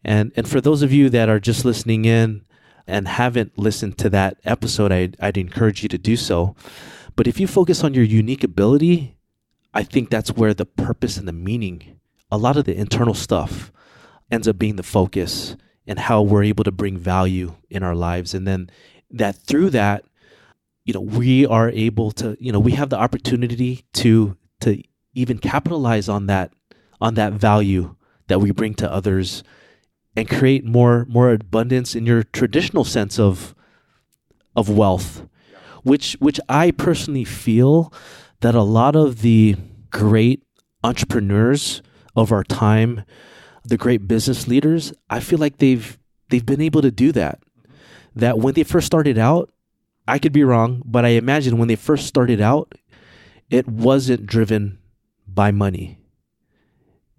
And 0.04 0.32
and 0.36 0.47
for 0.47 0.62
those 0.62 0.82
of 0.82 0.93
you 0.93 1.10
that 1.10 1.30
are 1.30 1.39
just 1.39 1.65
listening 1.65 2.06
in 2.06 2.45
and 2.88 3.08
haven't 3.08 3.58
listened 3.58 3.97
to 3.97 4.10
that 4.12 4.38
episode, 4.45 4.91
I'd, 4.91 5.17
I'd 5.19 5.38
encourage 5.38 5.82
you 5.82 5.89
to 5.89 5.97
do 5.97 6.15
so. 6.15 6.56
But 7.15 7.28
if 7.28 7.39
you 7.39 7.47
focus 7.47 7.84
on 7.84 7.93
your 7.93 8.04
unique 8.04 8.43
ability, 8.43 9.17
I 9.73 9.84
think 9.84 10.10
that's 10.10 10.32
where 10.34 10.54
the 10.54 10.65
purpose 10.65 11.17
and 11.17 11.28
the 11.28 11.34
meaning, 11.34 11.99
a 12.32 12.38
lot 12.38 12.58
of 12.58 12.65
the 12.65 12.75
internal 12.75 13.15
stuff, 13.15 13.71
ends 14.30 14.47
up 14.47 14.60
being 14.60 14.75
the 14.75 14.84
focus 14.84 15.56
and 15.88 16.00
how 16.00 16.21
we're 16.21 16.43
able 16.43 16.63
to 16.63 16.71
bring 16.71 16.98
value 16.98 17.56
in 17.69 17.84
our 17.84 17.95
lives. 17.95 18.34
And 18.34 18.48
then 18.48 18.69
that 19.12 19.36
through 19.36 19.69
that, 19.71 20.04
you 20.84 20.93
know, 20.93 21.02
we 21.02 21.45
are 21.45 21.69
able 21.69 22.12
to, 22.12 22.38
you 22.39 22.52
know, 22.52 22.60
we 22.60 22.74
have 22.74 22.89
the 22.89 23.00
opportunity 23.00 23.86
to 23.93 24.38
to 24.62 24.82
even 25.13 25.38
capitalize 25.38 26.08
on 26.10 26.28
that 26.28 26.54
on 27.02 27.15
that 27.15 27.34
value 27.34 27.95
that 28.28 28.39
we 28.39 28.52
bring 28.52 28.74
to 28.76 28.91
others 28.91 29.43
and 30.15 30.30
create 30.30 30.65
more 30.65 31.06
more 31.10 31.32
abundance 31.32 31.95
in 31.95 32.06
your 32.06 32.24
traditional 32.24 32.84
sense 32.84 33.19
of 33.19 33.54
of 34.56 34.69
wealth 34.69 35.28
which 35.86 36.13
which 36.19 36.39
I 36.50 36.71
personally 36.71 37.24
feel 37.24 37.93
that 38.41 38.56
a 38.56 38.63
lot 38.63 38.95
of 38.95 39.21
the 39.21 39.56
great 39.91 40.43
entrepreneurs 40.84 41.82
of 42.15 42.32
our 42.32 42.43
time 42.43 43.04
the 43.65 43.78
great 43.78 44.08
business 44.08 44.47
leaders 44.47 44.93
I 45.10 45.19
feel 45.19 45.39
like 45.39 45.58
they've 45.58 45.97
they've 46.30 46.45
been 46.45 46.62
able 46.62 46.82
to 46.82 46.91
do 46.91 47.12
that 47.13 47.39
that 48.15 48.39
when 48.39 48.54
they 48.54 48.63
first 48.63 48.86
started 48.86 49.17
out 49.17 49.51
I 50.08 50.19
could 50.19 50.34
be 50.34 50.43
wrong 50.43 50.82
but 50.86 51.06
I 51.06 51.10
imagine 51.10 51.58
when 51.58 51.67
they 51.67 51.75
first 51.75 52.08
started 52.08 52.41
out 52.41 52.73
it 53.49 53.67
wasn't 53.67 54.25
driven 54.25 54.80
by 55.28 55.51
money 55.51 55.99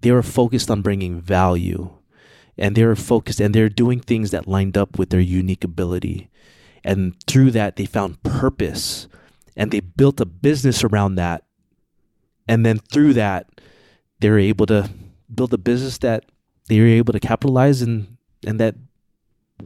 they 0.00 0.12
were 0.12 0.22
focused 0.22 0.70
on 0.70 0.82
bringing 0.82 1.20
value 1.20 1.90
and 2.58 2.74
they 2.74 2.84
were 2.84 2.96
focused 2.96 3.40
and 3.40 3.54
they're 3.54 3.68
doing 3.68 4.00
things 4.00 4.30
that 4.30 4.48
lined 4.48 4.76
up 4.76 4.98
with 4.98 5.10
their 5.10 5.20
unique 5.20 5.64
ability. 5.64 6.30
And 6.84 7.14
through 7.26 7.50
that, 7.52 7.76
they 7.76 7.86
found 7.86 8.22
purpose 8.22 9.08
and 9.56 9.70
they 9.70 9.80
built 9.80 10.20
a 10.20 10.26
business 10.26 10.84
around 10.84 11.16
that. 11.16 11.44
And 12.48 12.64
then 12.64 12.78
through 12.78 13.14
that, 13.14 13.60
they're 14.20 14.38
able 14.38 14.66
to 14.66 14.88
build 15.32 15.52
a 15.52 15.58
business 15.58 15.98
that 15.98 16.24
they 16.68 16.80
were 16.80 16.86
able 16.86 17.12
to 17.12 17.20
capitalize 17.20 17.82
and, 17.82 18.16
and 18.46 18.58
that 18.60 18.74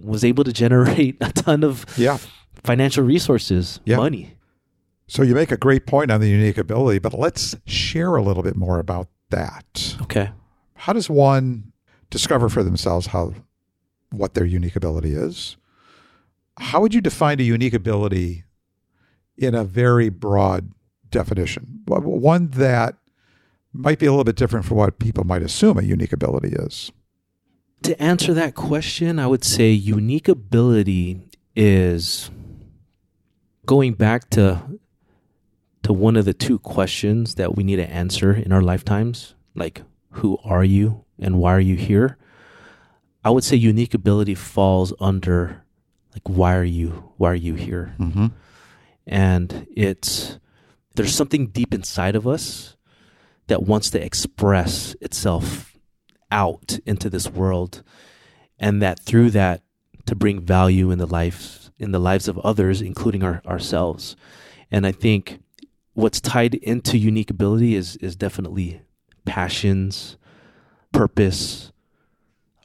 was 0.02 0.24
able 0.24 0.44
to 0.44 0.52
generate 0.52 1.16
a 1.20 1.32
ton 1.32 1.64
of 1.64 1.84
Yeah. 1.96 2.18
financial 2.64 3.04
resources, 3.04 3.80
Yeah. 3.84 3.96
money. 3.96 4.34
So 5.08 5.22
you 5.22 5.34
make 5.34 5.50
a 5.50 5.56
great 5.56 5.86
point 5.86 6.10
on 6.12 6.20
the 6.20 6.28
unique 6.28 6.56
ability, 6.58 7.00
but 7.00 7.14
let's 7.14 7.56
share 7.66 8.14
a 8.14 8.22
little 8.22 8.42
bit 8.44 8.54
more 8.56 8.78
about 8.78 9.08
that. 9.30 9.96
Okay. 10.02 10.30
How 10.74 10.92
does 10.92 11.10
one 11.10 11.72
discover 12.10 12.48
for 12.48 12.62
themselves 12.62 13.08
how 13.08 13.34
what 14.12 14.34
their 14.34 14.44
unique 14.44 14.76
ability 14.76 15.12
is? 15.14 15.56
How 16.58 16.80
would 16.80 16.94
you 16.94 17.00
define 17.00 17.40
a 17.40 17.44
unique 17.44 17.74
ability 17.74 18.44
in 19.36 19.54
a 19.54 19.64
very 19.64 20.10
broad 20.10 20.70
definition? 21.10 21.80
One- 21.86 22.04
One 22.04 22.48
that 22.50 22.96
might 23.72 23.98
be 23.98 24.06
a 24.06 24.11
little 24.11 24.24
bit 24.24 24.37
different 24.37 24.66
from 24.66 24.76
what 24.76 24.98
people 24.98 25.24
might 25.24 25.42
assume 25.42 25.78
a 25.78 25.83
unique 25.83 26.12
ability 26.12 26.50
is. 26.52 26.90
To 27.83 28.00
answer 28.02 28.35
that 28.35 28.54
question, 28.54 29.18
I 29.18 29.26
would 29.26 29.44
say 29.44 29.70
unique 29.70 30.28
ability 30.28 31.20
is 31.56 32.30
going 33.66 33.94
back 33.94 34.30
to 34.30 34.62
to 35.83 35.92
one 35.94 36.16
of 36.16 36.26
the 36.26 36.35
two 36.35 36.59
questions 36.59 37.37
that 37.37 37.56
we 37.56 37.64
need 37.64 37.76
to 37.76 37.90
answer 37.90 38.33
in 38.35 38.52
our 38.52 38.61
lifetimes, 38.61 39.35
like 39.54 39.83
who 40.11 40.38
are 40.44 40.64
you 40.64 41.06
and 41.18 41.38
why 41.38 41.54
are 41.54 41.61
you 41.61 41.76
here? 41.76 42.18
I 43.24 43.30
would 43.30 43.44
say 43.44 43.56
unique 43.56 43.94
ability 43.94 44.35
falls 44.35 44.92
under 45.00 45.64
like 46.12 46.28
why 46.28 46.54
are 46.54 46.64
you 46.64 47.12
why 47.16 47.30
are 47.30 47.35
you 47.35 47.54
here? 47.54 47.94
Mm-hmm. 47.98 48.26
and 49.06 49.66
it's 49.74 50.38
there's 50.96 51.14
something 51.14 51.46
deep 51.46 51.72
inside 51.72 52.16
of 52.16 52.26
us 52.26 52.76
that 53.50 53.64
wants 53.64 53.90
to 53.90 54.04
express 54.04 54.96
itself 55.00 55.76
out 56.30 56.78
into 56.86 57.10
this 57.10 57.28
world 57.28 57.82
and 58.58 58.80
that 58.80 58.98
through 59.00 59.30
that 59.30 59.62
to 60.06 60.14
bring 60.14 60.40
value 60.40 60.90
in 60.90 60.98
the 60.98 61.06
life 61.06 61.70
in 61.78 61.92
the 61.92 61.98
lives 61.98 62.28
of 62.28 62.38
others 62.38 62.80
including 62.80 63.22
our, 63.22 63.42
ourselves. 63.46 64.16
And 64.70 64.86
i 64.86 64.92
think 64.92 65.40
what's 65.94 66.20
tied 66.20 66.54
into 66.54 66.96
unique 66.96 67.30
ability 67.30 67.74
is 67.74 67.96
is 67.96 68.16
definitely 68.16 68.80
passions 69.24 70.16
purpose 70.92 71.72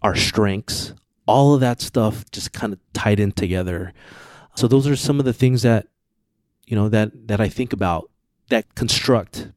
our 0.05 0.15
strengths. 0.15 0.93
All 1.27 1.55
of 1.55 1.61
that 1.61 1.81
stuff 1.81 2.29
just 2.29 2.53
kind 2.53 2.71
of 2.73 2.79
tied 2.93 3.19
in 3.19 3.31
together. 3.31 3.91
So 4.55 4.67
those 4.67 4.87
are 4.87 4.95
some 4.95 5.17
of 5.17 5.25
the 5.25 5.33
things 5.33 5.63
that 5.63 5.87
you 6.67 6.75
know 6.75 6.89
that 6.89 7.27
that 7.27 7.41
I 7.41 7.49
think 7.49 7.73
about 7.73 8.11
that 8.49 8.75
construct 8.75 9.49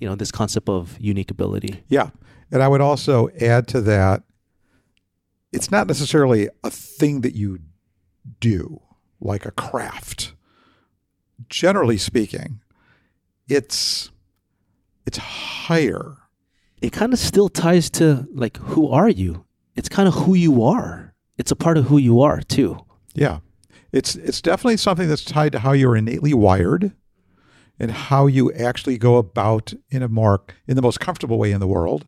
you 0.00 0.08
know 0.08 0.14
this 0.14 0.32
concept 0.32 0.68
of 0.68 0.96
unique 1.00 1.30
ability. 1.30 1.82
Yeah. 1.88 2.10
And 2.50 2.62
I 2.62 2.68
would 2.68 2.80
also 2.80 3.28
add 3.40 3.66
to 3.68 3.80
that 3.82 4.22
it's 5.52 5.70
not 5.70 5.86
necessarily 5.86 6.48
a 6.62 6.70
thing 6.70 7.20
that 7.22 7.34
you 7.34 7.60
do, 8.40 8.80
like 9.20 9.46
a 9.46 9.50
craft. 9.52 10.34
Generally 11.48 11.98
speaking, 11.98 12.60
it's 13.48 14.10
it's 15.06 15.18
higher. 15.18 16.16
It 16.80 16.92
kind 16.92 17.12
of 17.12 17.18
still 17.18 17.48
ties 17.48 17.90
to 17.90 18.26
like 18.32 18.56
who 18.58 18.88
are 18.88 19.08
you? 19.08 19.44
It's 19.76 19.88
kind 19.88 20.08
of 20.08 20.14
who 20.14 20.34
you 20.34 20.62
are. 20.62 21.14
It's 21.38 21.50
a 21.50 21.56
part 21.56 21.78
of 21.78 21.86
who 21.86 21.98
you 21.98 22.20
are 22.20 22.40
too. 22.40 22.78
Yeah. 23.14 23.38
It's 23.92 24.16
it's 24.16 24.42
definitely 24.42 24.76
something 24.76 25.08
that's 25.08 25.24
tied 25.24 25.52
to 25.52 25.60
how 25.60 25.72
you're 25.72 25.96
innately 25.96 26.34
wired 26.34 26.92
and 27.78 27.90
how 27.90 28.26
you 28.26 28.52
actually 28.52 28.98
go 28.98 29.16
about 29.16 29.72
in 29.90 30.02
a 30.02 30.08
more 30.08 30.42
in 30.66 30.76
the 30.76 30.82
most 30.82 31.00
comfortable 31.00 31.38
way 31.38 31.52
in 31.52 31.60
the 31.60 31.66
world. 31.66 32.04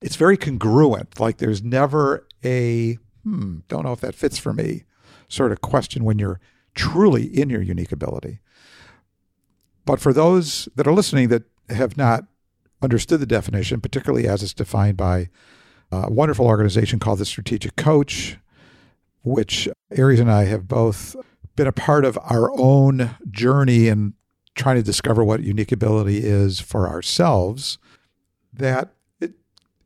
It's 0.00 0.16
very 0.16 0.36
congruent. 0.36 1.18
Like 1.18 1.38
there's 1.38 1.62
never 1.62 2.26
a 2.44 2.98
hmm, 3.24 3.58
don't 3.68 3.84
know 3.84 3.92
if 3.92 4.00
that 4.00 4.14
fits 4.14 4.38
for 4.38 4.52
me 4.52 4.84
sort 5.28 5.52
of 5.52 5.60
question 5.60 6.04
when 6.04 6.18
you're 6.18 6.40
truly 6.74 7.24
in 7.24 7.50
your 7.50 7.62
unique 7.62 7.92
ability. 7.92 8.40
But 9.84 10.00
for 10.00 10.12
those 10.12 10.68
that 10.76 10.86
are 10.86 10.92
listening 10.92 11.28
that 11.28 11.44
have 11.70 11.96
not 11.96 12.24
understood 12.82 13.20
the 13.20 13.26
definition, 13.26 13.80
particularly 13.80 14.28
as 14.28 14.42
it's 14.42 14.54
defined 14.54 14.96
by 14.96 15.28
a 15.90 16.10
wonderful 16.10 16.46
organization 16.46 16.98
called 16.98 17.18
the 17.18 17.24
Strategic 17.24 17.76
Coach, 17.76 18.36
which 19.22 19.68
Aries 19.90 20.20
and 20.20 20.30
I 20.30 20.44
have 20.44 20.68
both 20.68 21.16
been 21.56 21.66
a 21.66 21.72
part 21.72 22.04
of 22.04 22.18
our 22.22 22.52
own 22.58 23.16
journey 23.30 23.88
in 23.88 24.14
trying 24.58 24.76
to 24.76 24.82
discover 24.82 25.24
what 25.24 25.42
unique 25.42 25.72
ability 25.72 26.18
is 26.18 26.60
for 26.60 26.88
ourselves, 26.88 27.78
that 28.52 28.92
it 29.20 29.32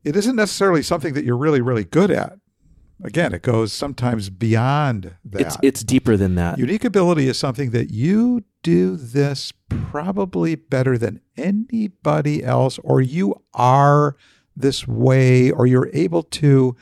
it 0.03 0.17
isn't 0.17 0.37
necessarily 0.37 0.83
something 0.83 1.15
that 1.15 1.25
you're 1.25 1.37
really, 1.37 1.61
really 1.61 1.85
good 1.85 2.11
at. 2.11 2.39
Again, 3.05 3.35
it 3.35 3.43
goes 3.43 3.73
sometimes 3.73 4.31
beyond 4.31 5.17
that. 5.25 5.41
It's 5.41 5.57
it's 5.63 5.85
deeper 5.85 6.17
than 6.17 6.35
that. 6.37 6.59
Unique 6.59 6.85
ability 6.85 7.29
is 7.29 7.39
something 7.39 7.71
that 7.71 7.91
you 7.91 8.45
do 8.63 8.97
this 8.97 9.53
probably 9.69 10.55
better 10.55 10.97
than 10.97 11.21
anybody 11.37 12.43
else, 12.43 12.79
or 12.83 13.01
you 13.01 13.43
are 13.55 14.17
this 14.57 14.87
way, 14.87 15.51
or 15.51 15.67
you're 15.67 15.91
able 15.93 16.23
to 16.23 16.77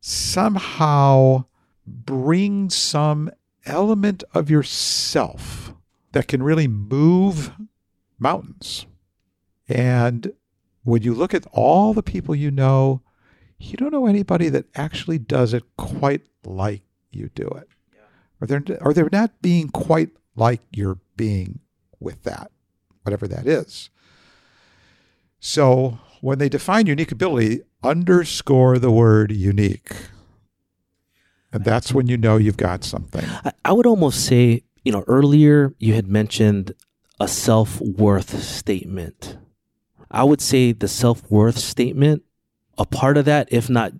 somehow 0.00 1.44
bring 1.86 2.70
some 2.70 3.30
element 3.64 4.24
of 4.34 4.50
yourself 4.50 5.71
that 6.12 6.28
can 6.28 6.42
really 6.42 6.68
move 6.68 7.52
mountains. 8.18 8.86
And 9.68 10.32
when 10.84 11.02
you 11.02 11.14
look 11.14 11.34
at 11.34 11.46
all 11.52 11.94
the 11.94 12.02
people 12.02 12.34
you 12.34 12.50
know, 12.50 13.02
you 13.58 13.76
don't 13.76 13.92
know 13.92 14.06
anybody 14.06 14.48
that 14.48 14.66
actually 14.74 15.18
does 15.18 15.54
it 15.54 15.64
quite 15.76 16.22
like 16.44 16.82
you 17.10 17.30
do 17.34 17.46
it. 17.48 17.68
Or 18.40 18.46
they're, 18.46 18.64
or 18.80 18.92
they're 18.92 19.08
not 19.12 19.40
being 19.40 19.68
quite 19.68 20.10
like 20.34 20.60
you're 20.72 20.98
being 21.16 21.60
with 22.00 22.24
that, 22.24 22.50
whatever 23.02 23.28
that 23.28 23.46
is. 23.46 23.88
So 25.38 25.98
when 26.20 26.38
they 26.38 26.48
define 26.48 26.86
unique 26.86 27.12
ability, 27.12 27.62
underscore 27.82 28.78
the 28.78 28.90
word 28.90 29.30
unique. 29.30 29.92
And 31.52 31.64
that's 31.64 31.92
when 31.92 32.06
you 32.06 32.16
know 32.16 32.36
you've 32.36 32.56
got 32.56 32.82
something. 32.82 33.24
I, 33.44 33.52
I 33.64 33.72
would 33.72 33.86
almost 33.86 34.24
say, 34.24 34.62
you 34.82 34.92
know, 34.92 35.04
earlier 35.06 35.74
you 35.78 35.94
had 35.94 36.06
mentioned 36.06 36.74
a 37.20 37.28
self 37.28 37.80
worth 37.80 38.42
statement. 38.42 39.38
I 40.10 40.24
would 40.24 40.40
say 40.40 40.72
the 40.72 40.88
self 40.88 41.30
worth 41.30 41.58
statement, 41.58 42.22
a 42.76 42.84
part 42.84 43.16
of 43.16 43.24
that, 43.24 43.48
if 43.50 43.70
not 43.70 43.92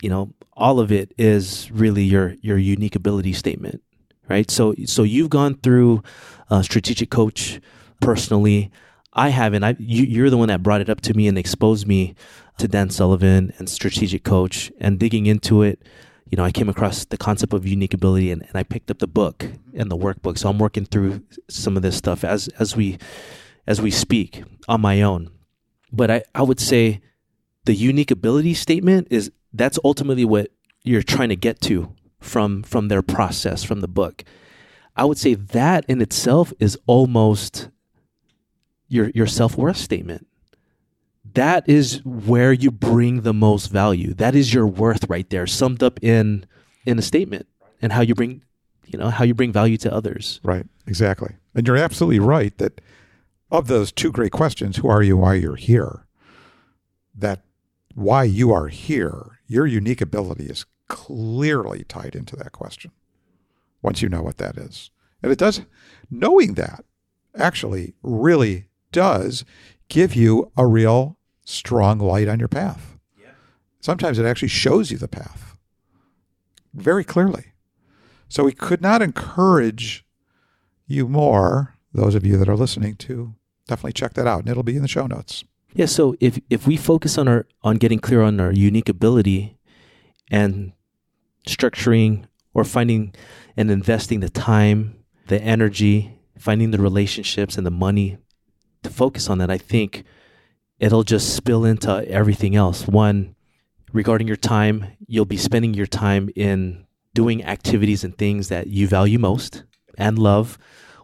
you 0.00 0.08
know, 0.08 0.32
all 0.54 0.80
of 0.80 0.92
it 0.92 1.12
is 1.18 1.70
really 1.70 2.04
your 2.04 2.34
your 2.40 2.58
unique 2.58 2.96
ability 2.96 3.32
statement, 3.32 3.82
right? 4.28 4.50
So 4.50 4.74
so 4.86 5.02
you've 5.02 5.30
gone 5.30 5.54
through 5.56 6.02
a 6.50 6.62
strategic 6.62 7.10
coach 7.10 7.60
personally. 8.00 8.70
I 9.12 9.30
haven't. 9.30 9.64
I 9.64 9.76
you, 9.78 10.04
you're 10.04 10.30
the 10.30 10.36
one 10.36 10.48
that 10.48 10.62
brought 10.62 10.80
it 10.80 10.90
up 10.90 11.00
to 11.02 11.14
me 11.14 11.28
and 11.28 11.38
exposed 11.38 11.86
me 11.86 12.14
to 12.58 12.68
Dan 12.68 12.90
Sullivan 12.90 13.52
and 13.58 13.68
strategic 13.68 14.24
coach 14.24 14.70
and 14.80 14.98
digging 14.98 15.26
into 15.26 15.62
it. 15.62 15.82
You 16.30 16.36
know, 16.36 16.44
I 16.44 16.52
came 16.52 16.68
across 16.68 17.04
the 17.04 17.16
concept 17.16 17.52
of 17.52 17.66
unique 17.66 17.92
ability 17.92 18.30
and, 18.30 18.42
and 18.42 18.54
I 18.54 18.62
picked 18.62 18.90
up 18.90 19.00
the 19.00 19.08
book 19.08 19.46
and 19.74 19.90
the 19.90 19.96
workbook. 19.96 20.38
So 20.38 20.48
I'm 20.48 20.58
working 20.58 20.84
through 20.84 21.24
some 21.48 21.76
of 21.76 21.82
this 21.82 21.96
stuff 21.96 22.24
as 22.24 22.48
as 22.58 22.76
we 22.76 22.98
as 23.66 23.80
we 23.80 23.90
speak 23.90 24.44
on 24.68 24.80
my 24.80 25.02
own. 25.02 25.30
But 25.92 26.10
I, 26.10 26.22
I 26.34 26.42
would 26.42 26.60
say 26.60 27.00
the 27.64 27.74
unique 27.74 28.10
ability 28.10 28.54
statement 28.54 29.08
is 29.10 29.30
that's 29.52 29.78
ultimately 29.84 30.24
what 30.24 30.50
you're 30.84 31.02
trying 31.02 31.28
to 31.28 31.36
get 31.36 31.60
to 31.62 31.94
from 32.20 32.62
from 32.62 32.88
their 32.88 33.02
process 33.02 33.64
from 33.64 33.80
the 33.80 33.88
book 33.88 34.24
i 34.96 35.04
would 35.04 35.18
say 35.18 35.34
that 35.34 35.84
in 35.88 36.00
itself 36.00 36.52
is 36.58 36.78
almost 36.86 37.68
your 38.88 39.10
your 39.14 39.26
self-worth 39.26 39.76
statement 39.76 40.26
that 41.34 41.68
is 41.68 42.04
where 42.04 42.52
you 42.52 42.70
bring 42.70 43.22
the 43.22 43.34
most 43.34 43.66
value 43.66 44.14
that 44.14 44.34
is 44.34 44.52
your 44.52 44.66
worth 44.66 45.08
right 45.08 45.30
there 45.30 45.46
summed 45.46 45.82
up 45.82 45.98
in 46.02 46.46
in 46.86 46.98
a 46.98 47.02
statement 47.02 47.46
and 47.82 47.92
how 47.92 48.00
you 48.00 48.14
bring 48.14 48.42
you 48.86 48.98
know 48.98 49.10
how 49.10 49.24
you 49.24 49.34
bring 49.34 49.52
value 49.52 49.76
to 49.76 49.92
others 49.92 50.40
Right, 50.42 50.66
exactly. 50.86 51.36
And 51.54 51.66
you're 51.66 51.76
absolutely 51.76 52.20
right 52.20 52.56
that 52.58 52.80
of 53.50 53.66
those 53.66 53.92
two 53.92 54.12
great 54.12 54.32
questions, 54.32 54.76
who 54.76 54.88
are 54.88 55.02
you, 55.02 55.16
why 55.16 55.34
you're 55.34 55.56
here, 55.56 56.06
that 57.14 57.42
why 57.94 58.24
you 58.24 58.52
are 58.52 58.68
here, 58.68 59.40
your 59.46 59.66
unique 59.66 60.00
ability 60.00 60.46
is 60.46 60.66
clearly 60.88 61.84
tied 61.84 62.14
into 62.14 62.36
that 62.36 62.52
question 62.52 62.92
once 63.82 64.02
you 64.02 64.08
know 64.08 64.22
what 64.22 64.38
that 64.38 64.56
is. 64.56 64.90
And 65.22 65.32
it 65.32 65.38
does, 65.38 65.62
knowing 66.10 66.54
that 66.54 66.84
actually 67.36 67.94
really 68.02 68.66
does 68.92 69.44
give 69.88 70.14
you 70.14 70.50
a 70.56 70.66
real 70.66 71.18
strong 71.50 71.98
light 71.98 72.28
on 72.28 72.38
your 72.38 72.48
path. 72.48 72.98
Yeah. 73.20 73.30
Sometimes 73.80 74.18
it 74.18 74.26
actually 74.26 74.48
shows 74.48 74.90
you 74.90 74.98
the 74.98 75.08
path 75.08 75.56
very 76.74 77.04
clearly. 77.04 77.52
So 78.28 78.44
we 78.44 78.52
could 78.52 78.80
not 78.80 79.02
encourage 79.02 80.04
you 80.86 81.08
more, 81.08 81.74
those 81.92 82.14
of 82.14 82.24
you 82.24 82.36
that 82.36 82.48
are 82.48 82.56
listening, 82.56 82.96
to 82.96 83.34
definitely 83.66 83.92
check 83.92 84.14
that 84.14 84.26
out. 84.26 84.40
And 84.40 84.48
it'll 84.48 84.62
be 84.62 84.76
in 84.76 84.82
the 84.82 84.88
show 84.88 85.06
notes. 85.06 85.44
Yeah, 85.74 85.86
so 85.86 86.16
if 86.20 86.38
if 86.50 86.66
we 86.66 86.76
focus 86.76 87.16
on 87.16 87.28
our 87.28 87.46
on 87.62 87.76
getting 87.76 88.00
clear 88.00 88.22
on 88.22 88.40
our 88.40 88.52
unique 88.52 88.88
ability 88.88 89.56
and 90.30 90.72
structuring 91.46 92.24
or 92.54 92.64
finding 92.64 93.14
and 93.56 93.70
investing 93.70 94.20
the 94.20 94.28
time, 94.28 94.96
the 95.28 95.40
energy, 95.40 96.18
finding 96.38 96.72
the 96.72 96.78
relationships 96.78 97.56
and 97.56 97.64
the 97.64 97.70
money 97.70 98.18
to 98.82 98.90
focus 98.90 99.28
on 99.28 99.38
that, 99.38 99.50
I 99.50 99.58
think 99.58 100.04
it'll 100.80 101.04
just 101.04 101.36
spill 101.36 101.64
into 101.64 102.06
everything 102.08 102.56
else. 102.56 102.88
One, 102.88 103.36
regarding 103.92 104.26
your 104.26 104.36
time, 104.36 104.86
you'll 105.06 105.24
be 105.24 105.36
spending 105.36 105.74
your 105.74 105.86
time 105.86 106.30
in 106.34 106.86
doing 107.14 107.44
activities 107.44 108.02
and 108.04 108.16
things 108.16 108.48
that 108.48 108.66
you 108.68 108.88
value 108.88 109.18
most 109.18 109.64
and 109.98 110.18
love 110.18 110.58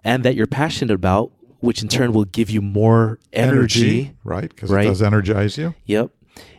and 0.04 0.24
that 0.24 0.34
you're 0.34 0.46
passionate 0.46 0.94
about, 0.94 1.30
which 1.60 1.82
in 1.82 1.88
turn 1.88 2.12
will 2.12 2.24
give 2.24 2.48
you 2.50 2.60
more 2.62 3.18
energy. 3.32 4.12
right? 4.24 4.48
Because 4.48 4.70
Right. 4.70 4.86
it 4.86 4.88
does 4.88 5.02
energize 5.02 5.58
you. 5.58 5.74
Yep. 5.84 6.10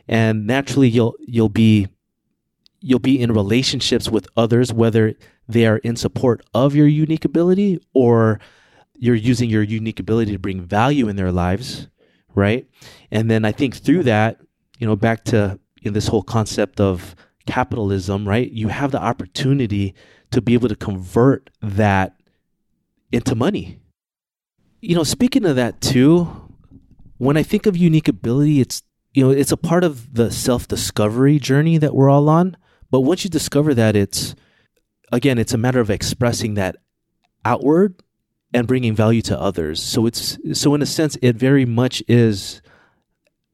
And 0.08 0.45
naturally 0.47 0.88
you'll 0.89 1.15
you'll 1.25 1.49
be 1.49 1.88
you'll 2.82 2.99
be 2.99 3.19
in 3.19 3.32
relationships 3.32 4.10
with 4.10 4.27
others 4.38 4.71
whether 4.71 5.13
they 5.49 5.65
are 5.65 5.77
in 5.77 5.95
support 5.95 6.45
of 6.53 6.75
your 6.75 6.88
unique 6.88 7.25
ability 7.25 7.80
or 7.93 8.39
you're 8.99 9.15
using 9.15 9.49
your 9.49 9.63
unique 9.63 9.99
ability 9.99 10.32
to 10.34 10.39
bring 10.39 10.62
value 10.62 11.08
in 11.08 11.15
their 11.15 11.32
lives, 11.32 11.88
right? 12.38 12.67
And 13.12 13.30
then 13.30 13.43
I 13.43 13.52
think 13.52 13.76
through 13.76 14.04
that, 14.04 14.39
you 14.78 14.88
know, 14.88 14.95
back 14.95 15.26
to 15.26 15.60
you 15.82 15.91
know, 15.91 15.93
this 15.93 16.08
whole 16.08 16.23
concept 16.23 16.80
of 16.80 17.15
capitalism, 17.47 18.28
right? 18.28 18.50
You 18.52 18.67
have 18.67 18.91
the 18.91 19.02
opportunity 19.02 19.95
to 20.32 20.41
be 20.41 20.54
able 20.54 20.69
to 20.69 20.76
convert 20.76 21.50
that 21.62 22.15
into 23.12 23.36
money. 23.36 23.80
You 24.82 24.95
know, 24.95 25.04
speaking 25.04 25.45
of 25.45 25.56
that 25.56 25.82
too, 25.82 26.50
when 27.17 27.38
I 27.38 27.43
think 27.43 27.65
of 27.65 27.76
unique 27.76 28.08
ability, 28.08 28.62
it's 28.62 28.84
you 29.13 29.23
know, 29.23 29.32
it's 29.32 29.52
a 29.52 29.58
part 29.58 29.84
of 29.84 30.13
the 30.13 30.30
self-discovery 30.30 31.39
journey 31.39 31.80
that 31.80 31.95
we're 31.95 32.10
all 32.10 32.30
on. 32.30 32.56
But 32.91 33.02
once 33.02 33.23
you 33.23 33.32
discover 33.32 33.73
that, 33.73 33.95
it's 33.95 34.36
again, 35.12 35.39
it's 35.39 35.54
a 35.54 35.58
matter 35.58 35.80
of 35.80 35.89
expressing 35.89 36.54
that 36.54 36.76
outward 37.43 37.95
and 38.53 38.67
bringing 38.67 38.95
value 38.95 39.21
to 39.23 39.39
others. 39.39 39.81
So 39.81 40.05
it's 40.05 40.38
so 40.53 40.73
in 40.73 40.81
a 40.81 40.86
sense, 40.86 41.17
it 41.21 41.36
very 41.36 41.65
much 41.65 42.03
is 42.07 42.62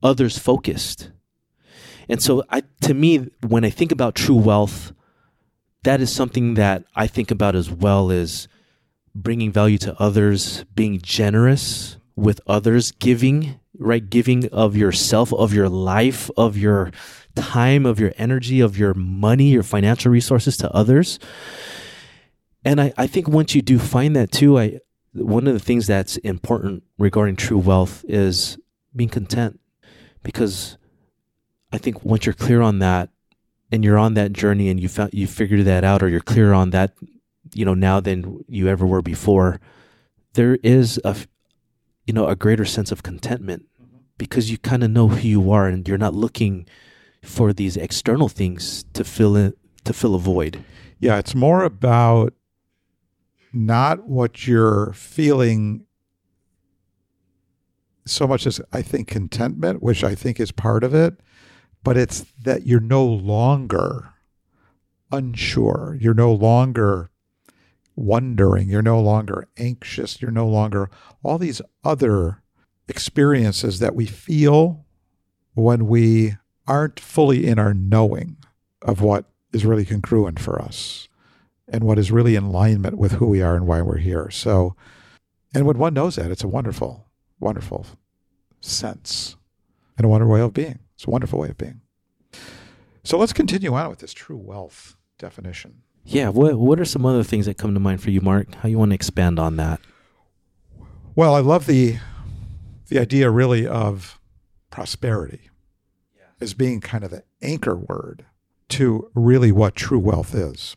others 0.02 0.38
focused. 0.38 1.12
And 2.10 2.22
so 2.22 2.44
I 2.50 2.64
to 2.82 2.94
me, 2.94 3.30
when 3.48 3.64
I 3.64 3.70
think 3.70 3.92
about 3.92 4.16
true 4.16 4.36
wealth, 4.36 4.94
that 5.84 6.02
is 6.02 6.14
something 6.14 6.54
that 6.56 6.86
I 6.96 7.08
think 7.08 7.32
about 7.32 7.56
as 7.56 7.70
well 7.70 8.12
as 8.12 8.48
bringing 9.16 9.52
value 9.52 9.78
to 9.80 10.00
others, 10.02 10.64
being 10.76 11.00
generous 11.02 11.98
with 12.16 12.42
others, 12.48 12.92
giving, 12.92 13.60
right? 13.78 14.08
Giving 14.08 14.48
of 14.50 14.76
yourself, 14.76 15.34
of 15.34 15.54
your 15.54 15.70
life, 15.70 16.30
of 16.38 16.58
your 16.58 16.92
time, 17.36 17.86
of 17.86 18.00
your 18.00 18.14
energy, 18.18 18.60
of 18.60 18.78
your 18.78 18.94
money, 18.94 19.50
your 19.50 19.64
financial 19.64 20.12
resources 20.12 20.58
to 20.58 20.72
others. 20.72 21.20
And 22.66 22.80
I, 22.80 22.94
I 22.98 23.08
think 23.08 23.28
once 23.28 23.56
you 23.56 23.62
do 23.62 23.80
find 23.80 24.16
that 24.16 24.32
too, 24.32 24.58
I 24.58 24.80
one 25.14 25.48
of 25.48 25.54
the 25.54 25.60
things 25.60 25.86
that's 25.88 26.18
important 26.18 26.84
regarding 26.98 27.36
true 27.36 27.58
wealth 27.58 28.04
is 28.08 28.58
being 28.96 29.10
content. 29.10 29.60
Because 30.24 30.78
I 31.72 31.78
think 31.78 32.04
once 32.04 32.26
you're 32.26 32.34
clear 32.34 32.62
on 32.62 32.80
that 32.80 33.10
and 33.72 33.84
you're 33.84 33.98
on 33.98 34.14
that 34.14 34.34
journey 34.34 34.70
and 34.70 34.80
you 34.80 34.88
found 34.88 35.14
you 35.14 35.28
figured 35.28 35.66
that 35.66 35.84
out 35.84 36.02
or 36.02 36.10
you're 36.10 36.22
clear 36.22 36.54
on 36.54 36.70
that, 36.72 36.94
you 37.54 37.66
know, 37.66 37.74
now 37.74 38.00
than 38.00 38.44
you 38.48 38.68
ever 38.70 38.86
were 38.86 39.02
before, 39.02 39.60
there 40.34 40.58
is 40.64 41.00
a 41.04 41.16
you 42.06 42.14
know, 42.14 42.28
a 42.28 42.36
greater 42.36 42.66
sense 42.66 42.92
of 42.92 43.04
contentment 43.04 43.66
mm-hmm. 43.82 43.98
because 44.18 44.52
you 44.52 44.58
kind 44.58 44.84
of 44.84 44.92
know 44.92 45.10
who 45.10 45.28
you 45.28 45.52
are 45.52 45.68
and 45.68 45.88
you're 45.88 45.98
not 45.98 46.14
looking 46.14 46.66
for 47.24 47.54
these 47.54 47.78
external 47.78 48.30
things 48.30 48.84
to 48.94 49.04
fill 49.04 49.36
in 49.36 49.54
to 49.84 49.94
fill 49.94 50.16
a 50.16 50.20
void. 50.20 50.64
Yeah, 51.00 51.18
it's 51.18 51.36
more 51.36 51.64
about 51.64 52.34
not 53.54 54.08
what 54.08 54.48
you're 54.48 54.92
feeling 54.94 55.86
so 58.06 58.28
much 58.28 58.46
as 58.46 58.60
I 58.74 58.82
think 58.82 59.08
contentment, 59.08 59.82
which 59.82 60.04
I 60.04 60.16
think 60.16 60.40
is 60.40 60.52
part 60.52 60.84
of 60.84 60.94
it, 60.94 61.20
but 61.84 61.96
it's 61.96 62.26
that 62.44 62.66
you're 62.66 62.80
no 62.80 63.06
longer 63.06 64.14
unsure. 65.12 65.98
You're 66.02 66.14
no 66.14 66.34
longer 66.34 67.12
wondering. 67.96 68.70
You're 68.70 68.82
no 68.82 69.00
longer 69.00 69.48
anxious. 69.58 70.22
You're 70.22 70.32
no 70.32 70.48
longer 70.48 70.90
all 71.24 71.38
these 71.38 71.62
other 71.84 72.42
experiences 72.88 73.80
that 73.80 73.96
we 73.96 74.06
feel 74.06 74.86
when 75.54 75.88
we 75.88 76.36
aren't 76.68 77.00
fully 77.00 77.46
in 77.46 77.60
our 77.60 77.74
knowing 77.74 78.38
of 78.82 79.02
what 79.02 79.26
is 79.54 79.66
really 79.66 79.86
congruent 79.86 80.40
for 80.40 80.62
us 80.62 81.08
and 81.74 81.84
what 81.84 81.98
is 81.98 82.12
really 82.12 82.36
in 82.36 82.44
alignment 82.44 83.00
with 83.00 83.14
who 83.14 83.26
we 83.26 83.42
are 83.42 83.56
and 83.56 83.66
why 83.66 83.82
we're 83.82 83.98
here. 83.98 84.30
So, 84.30 84.76
and 85.54 85.66
when 85.66 85.80
one 85.80 85.96
knows 85.96 86.16
that, 86.16 86.30
it's 86.30 86.44
a 86.44 86.48
wonderful, 86.48 87.08
wonderful 87.40 87.88
sense 88.62 89.36
and 89.98 90.06
a 90.06 90.08
wonderful 90.08 90.36
way 90.36 90.42
of 90.42 90.54
being. 90.54 90.80
It's 90.94 91.06
a 91.06 91.10
wonderful 91.10 91.40
way 91.40 91.50
of 91.50 91.58
being. 91.58 91.82
So 93.04 93.18
let's 93.18 93.34
continue 93.34 93.74
on 93.74 93.90
with 93.90 94.00
this 94.00 94.14
true 94.14 94.38
wealth 94.38 94.96
definition. 95.18 95.82
Yeah, 96.06 96.30
what 96.30 96.58
what 96.58 96.80
are 96.80 96.86
some 96.86 97.06
other 97.06 97.24
things 97.24 97.48
that 97.48 97.58
come 97.58 97.74
to 97.74 97.80
mind 97.80 98.02
for 98.02 98.12
you, 98.12 98.22
Mark? 98.22 98.54
How 98.56 98.70
you 98.70 98.78
want 98.78 98.92
to 98.92 98.96
expand 98.96 99.40
on 99.40 99.56
that? 99.58 99.80
Well, 101.16 101.34
I 101.34 101.40
love 101.40 101.66
the 101.66 101.98
the 102.88 103.00
idea 103.00 103.32
really 103.32 103.66
of 103.66 104.20
prosperity 104.70 105.50
as 106.40 106.54
being 106.54 106.82
kind 106.82 107.04
of 107.04 107.10
the 107.10 107.24
anchor 107.42 107.76
word 107.76 108.26
to 108.70 109.10
really 109.16 109.52
what 109.52 109.76
true 109.76 110.00
wealth 110.00 110.36
is. 110.36 110.76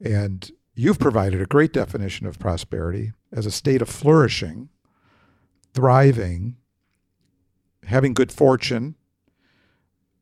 And 0.00 0.50
you've 0.74 0.98
provided 0.98 1.40
a 1.40 1.46
great 1.46 1.72
definition 1.72 2.26
of 2.26 2.38
prosperity 2.38 3.12
as 3.32 3.46
a 3.46 3.50
state 3.50 3.82
of 3.82 3.88
flourishing, 3.88 4.68
thriving, 5.74 6.56
having 7.84 8.14
good 8.14 8.32
fortune, 8.32 8.94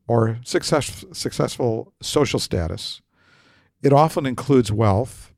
or 0.09 0.39
success, 0.45 1.05
successful 1.13 1.93
social 2.01 2.39
status. 2.39 3.03
It 3.83 3.93
often 3.93 4.25
includes 4.25 4.73
wealth, 4.73 5.33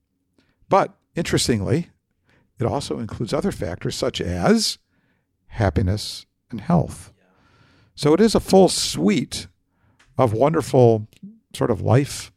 but 0.69 0.95
interestingly, 1.15 1.91
it 2.59 2.67
also 2.67 2.99
includes 2.99 3.33
other 3.33 3.53
factors 3.53 3.97
such 3.97 4.21
as 4.21 4.79
happiness 5.49 6.27
and 6.51 6.61
health. 6.61 7.13
So 7.95 8.15
it 8.15 8.21
is 8.21 8.35
a 8.35 8.41
full 8.41 8.69
suite 8.69 9.49
of 10.17 10.33
wonderful 10.33 11.09
sort 11.55 11.71
of 11.71 11.81
life 11.81 12.33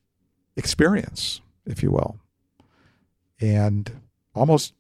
experience, 0.56 1.42
if 1.66 1.84
you 1.84 1.92
will. 1.92 2.20
And 3.40 4.02
almost, 4.36 4.74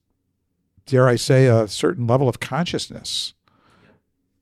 dare 0.85 1.07
I 1.07 1.15
say, 1.15 1.47
a 1.47 1.67
certain 1.67 2.07
level 2.07 2.29
of 2.29 2.39
consciousness 2.39 3.33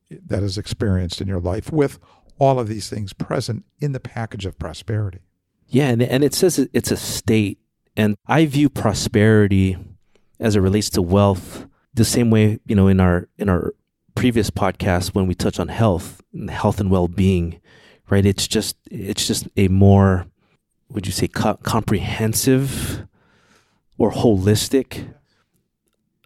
that 0.10 0.44
is 0.44 0.58
experienced 0.58 1.22
in 1.22 1.28
your 1.28 1.40
life 1.40 1.72
with 1.72 2.00
all 2.40 2.60
of 2.60 2.68
these 2.68 2.90
things 2.90 3.14
present 3.14 3.66
in 3.80 3.92
the 3.92 4.00
package 4.00 4.46
of 4.46 4.58
prosperity. 4.58 5.20
Yeah, 5.68 5.90
and, 5.90 6.02
and 6.02 6.24
it 6.24 6.34
says 6.34 6.68
it's 6.74 6.92
a 6.92 6.98
state. 6.98 7.60
And 7.96 8.16
I 8.26 8.46
view 8.46 8.70
prosperity 8.70 9.78
as 10.40 10.56
it 10.56 10.62
relates 10.62 10.90
to 10.92 11.02
wealth 11.02 11.68
the 11.94 12.06
same 12.06 12.30
way, 12.30 12.60
you 12.66 12.76
know, 12.76 12.88
in 12.88 13.00
our 13.00 13.28
in 13.38 13.50
our 13.50 13.74
previous 14.16 14.50
podcast 14.50 15.10
when 15.10 15.28
we 15.28 15.36
touch 15.36 15.60
on 15.60 15.68
health, 15.68 16.22
health 16.50 16.80
and 16.80 16.90
well-being, 16.90 17.60
right? 18.10 18.26
It's 18.26 18.48
just 18.48 18.78
it's 18.90 19.28
just 19.28 19.48
a 19.58 19.68
more 19.68 20.28
would 20.90 21.06
you 21.06 21.12
say 21.12 21.28
co- 21.28 21.58
comprehensive 21.64 23.06
or 23.98 24.12
holistic 24.12 25.14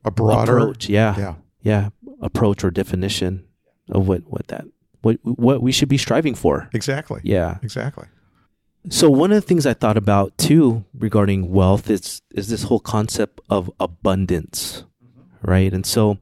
a 0.06 0.12
broader 0.12 0.58
approach, 0.58 0.90
yeah. 0.90 1.16
Yeah. 1.18 1.34
Yeah, 1.62 1.90
approach 2.22 2.64
or 2.64 2.72
definition 2.72 3.46
of 3.90 4.08
what 4.08 4.24
what 4.28 4.48
that 4.48 4.66
what 5.02 5.18
what 5.24 5.62
we 5.62 5.72
should 5.72 5.88
be 5.88 5.98
striving 5.98 6.36
for. 6.36 6.70
Exactly. 6.74 7.22
Yeah. 7.24 7.58
Exactly. 7.64 8.06
So 8.90 9.10
one 9.10 9.32
of 9.32 9.36
the 9.36 9.48
things 9.48 9.66
I 9.66 9.74
thought 9.74 9.96
about 9.96 10.38
too 10.38 10.84
regarding 10.94 11.50
wealth 11.52 11.90
is 11.90 12.22
is 12.32 12.50
this 12.50 12.64
whole 12.64 12.82
concept 12.82 13.40
of 13.50 13.72
abundance, 13.80 14.84
right? 15.42 15.74
And 15.74 15.86
so 15.86 16.18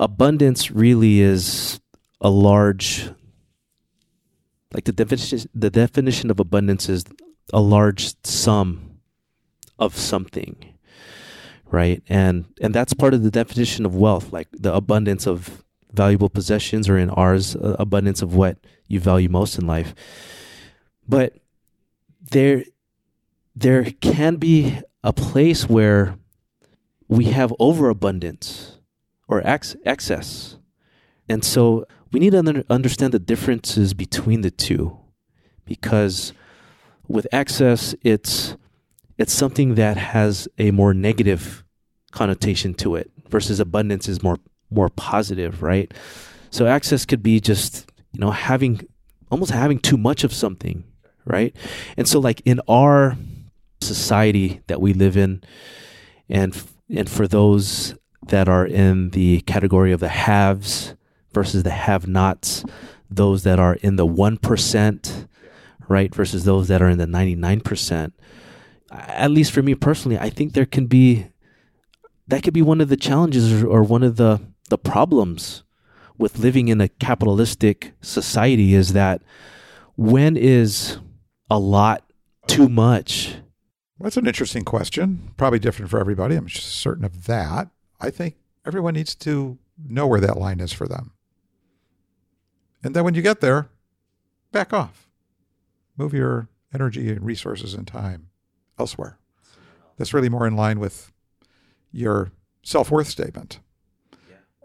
abundance 0.00 0.72
really 0.72 1.20
is 1.20 1.80
a 2.20 2.28
large 2.30 3.10
like 4.74 4.84
the 4.84 4.92
definition 4.92 5.48
the 5.54 5.70
definition 5.70 6.28
of 6.28 6.40
abundance 6.40 6.88
is 6.88 7.04
a 7.52 7.60
large 7.60 8.14
sum 8.24 8.98
of 9.78 9.96
something 9.96 10.70
right? 11.70 12.02
And 12.08 12.46
and 12.60 12.74
that's 12.74 12.94
part 12.94 13.14
of 13.14 13.22
the 13.22 13.30
definition 13.30 13.86
of 13.86 13.94
wealth 13.94 14.32
like 14.32 14.48
the 14.52 14.74
abundance 14.74 15.26
of 15.26 15.64
valuable 15.92 16.28
possessions 16.28 16.88
or 16.88 16.98
in 16.98 17.10
ours 17.10 17.56
uh, 17.56 17.76
abundance 17.78 18.22
of 18.22 18.34
what 18.34 18.58
you 18.86 19.00
value 19.00 19.28
most 19.28 19.58
in 19.58 19.66
life. 19.66 19.94
But 21.08 21.36
there 22.30 22.64
there 23.54 23.84
can 24.00 24.36
be 24.36 24.78
a 25.02 25.12
place 25.12 25.68
where 25.68 26.16
we 27.08 27.26
have 27.26 27.52
overabundance 27.58 28.78
or 29.26 29.44
ex- 29.46 29.76
excess. 29.84 30.56
And 31.28 31.44
so 31.44 31.86
we 32.12 32.20
need 32.20 32.30
to 32.30 32.38
under- 32.38 32.64
understand 32.70 33.12
the 33.12 33.18
differences 33.18 33.94
between 33.94 34.42
the 34.42 34.50
two 34.50 34.98
because 35.64 36.32
with 37.10 37.26
excess 37.32 37.94
it's 38.02 38.56
it's 39.18 39.32
something 39.32 39.74
that 39.74 39.96
has 39.96 40.48
a 40.58 40.70
more 40.70 40.94
negative 40.94 41.64
connotation 42.12 42.72
to 42.72 42.94
it 42.94 43.10
versus 43.28 43.60
abundance 43.60 44.08
is 44.08 44.22
more 44.22 44.38
more 44.70 44.88
positive 44.88 45.62
right? 45.62 45.92
So 46.50 46.66
excess 46.66 47.04
could 47.04 47.22
be 47.22 47.40
just 47.40 47.90
you 48.12 48.20
know 48.20 48.30
having 48.30 48.86
almost 49.30 49.50
having 49.50 49.78
too 49.78 49.96
much 49.96 50.24
of 50.24 50.32
something 50.32 50.84
right? 51.24 51.54
And 51.96 52.06
so 52.06 52.20
like 52.20 52.40
in 52.44 52.60
our 52.68 53.16
society 53.80 54.60
that 54.68 54.80
we 54.80 54.92
live 54.92 55.16
in 55.16 55.42
and 56.28 56.56
and 56.88 57.10
for 57.10 57.26
those 57.26 57.94
that 58.28 58.48
are 58.48 58.66
in 58.66 59.10
the 59.10 59.40
category 59.42 59.92
of 59.92 60.00
the 60.00 60.08
haves 60.08 60.94
versus 61.32 61.62
the 61.64 61.70
have 61.70 62.06
nots, 62.06 62.64
those 63.10 63.42
that 63.42 63.58
are 63.58 63.74
in 63.74 63.96
the 63.96 64.06
1%, 64.06 65.28
right, 65.90 66.14
versus 66.14 66.44
those 66.44 66.68
that 66.68 66.80
are 66.80 66.88
in 66.88 66.98
the 66.98 67.06
99%. 67.06 68.12
At 68.92 69.30
least 69.30 69.52
for 69.52 69.60
me 69.60 69.74
personally, 69.74 70.18
I 70.18 70.30
think 70.30 70.52
there 70.52 70.66
can 70.66 70.86
be 70.86 71.26
that 72.28 72.44
could 72.44 72.54
be 72.54 72.62
one 72.62 72.80
of 72.80 72.88
the 72.88 72.96
challenges 72.96 73.62
or, 73.64 73.82
one 73.82 74.04
of 74.04 74.16
the 74.16 74.40
the 74.68 74.78
problems 74.78 75.64
with 76.16 76.38
living 76.38 76.68
in 76.68 76.80
a 76.80 76.88
capitalistic 76.88 77.92
society 78.00 78.72
is 78.72 78.92
that 78.92 79.20
when 79.96 80.36
is 80.36 80.98
a 81.50 81.58
lot 81.58 82.04
too 82.46 82.68
much? 82.68 83.36
That's 83.98 84.16
an 84.16 84.26
interesting 84.26 84.64
question. 84.64 85.32
Probably 85.36 85.58
different 85.58 85.90
for 85.90 85.98
everybody. 85.98 86.36
I'm 86.36 86.48
certain 86.48 87.04
of 87.04 87.26
that. 87.26 87.68
I 88.00 88.10
think 88.10 88.36
everyone 88.64 88.94
needs 88.94 89.14
to 89.16 89.58
know 89.76 90.06
where 90.06 90.20
that 90.20 90.38
line 90.38 90.60
is 90.60 90.72
for 90.72 90.86
them. 90.86 91.12
And 92.82 92.94
then 92.94 93.04
when 93.04 93.14
you 93.14 93.22
get 93.22 93.40
there, 93.40 93.68
back 94.52 94.72
off. 94.72 95.09
Move 96.00 96.14
your 96.14 96.48
energy 96.72 97.10
and 97.10 97.26
resources 97.26 97.74
and 97.74 97.86
time 97.86 98.30
elsewhere. 98.78 99.18
That's 99.98 100.14
really 100.14 100.30
more 100.30 100.46
in 100.46 100.56
line 100.56 100.80
with 100.80 101.12
your 101.92 102.32
self 102.62 102.90
worth 102.90 103.06
statement 103.06 103.60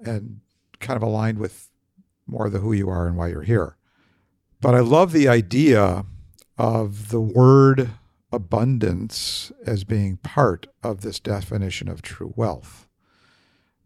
and 0.01 0.39
kind 0.79 0.95
of 0.95 1.03
aligned 1.03 1.39
with 1.39 1.69
more 2.25 2.45
of 2.45 2.53
the 2.53 2.59
who 2.59 2.71
you 2.71 2.87
are 2.87 3.05
and 3.05 3.17
why 3.17 3.27
you're 3.27 3.41
here. 3.41 3.75
But 4.61 4.75
I 4.75 4.79
love 4.79 5.11
the 5.11 5.27
idea 5.27 6.05
of 6.57 7.09
the 7.09 7.19
word 7.19 7.89
abundance 8.31 9.51
as 9.65 9.83
being 9.83 10.15
part 10.15 10.67
of 10.83 11.01
this 11.01 11.19
definition 11.19 11.89
of 11.89 12.01
true 12.01 12.31
wealth. 12.37 12.87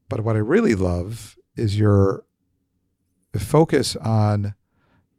But 0.08 0.20
what 0.20 0.36
I 0.36 0.40
really 0.40 0.76
love 0.76 1.36
is 1.56 1.80
your 1.80 2.26
focus 3.36 3.96
on 3.96 4.54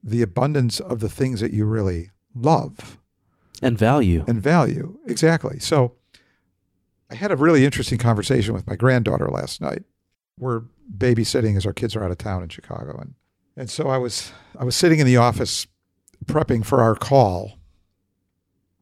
the 0.01 0.23
abundance 0.23 0.79
of 0.79 1.01
the 1.01 1.09
things 1.09 1.41
that 1.41 1.53
you 1.53 1.65
really 1.65 2.13
love 2.35 2.99
and 3.63 3.79
value. 3.79 4.25
and 4.27 4.43
value. 4.43 4.99
Exactly. 5.07 5.59
So 5.59 5.95
I 7.11 7.15
had 7.15 7.33
a 7.33 7.37
really 7.37 7.65
interesting 7.65 7.99
conversation 7.99 8.55
with 8.55 8.67
my 8.67 8.77
granddaughter 8.77 9.29
last 9.29 9.61
night. 9.61 9.83
We're 10.39 10.63
babysitting 10.97 11.57
as 11.57 11.67
our 11.67 11.73
kids 11.73 11.95
are 11.95 12.05
out 12.05 12.11
of 12.11 12.19
town 12.19 12.43
in 12.43 12.49
Chicago 12.49 12.99
and 12.99 13.15
and 13.57 13.69
so 13.69 13.89
I 13.89 13.99
was 13.99 14.33
I 14.59 14.65
was 14.65 14.75
sitting 14.75 15.01
in 15.01 15.07
the 15.07 15.17
office 15.17 15.67
prepping 16.25 16.65
for 16.65 16.81
our 16.81 16.95
call 16.95 17.59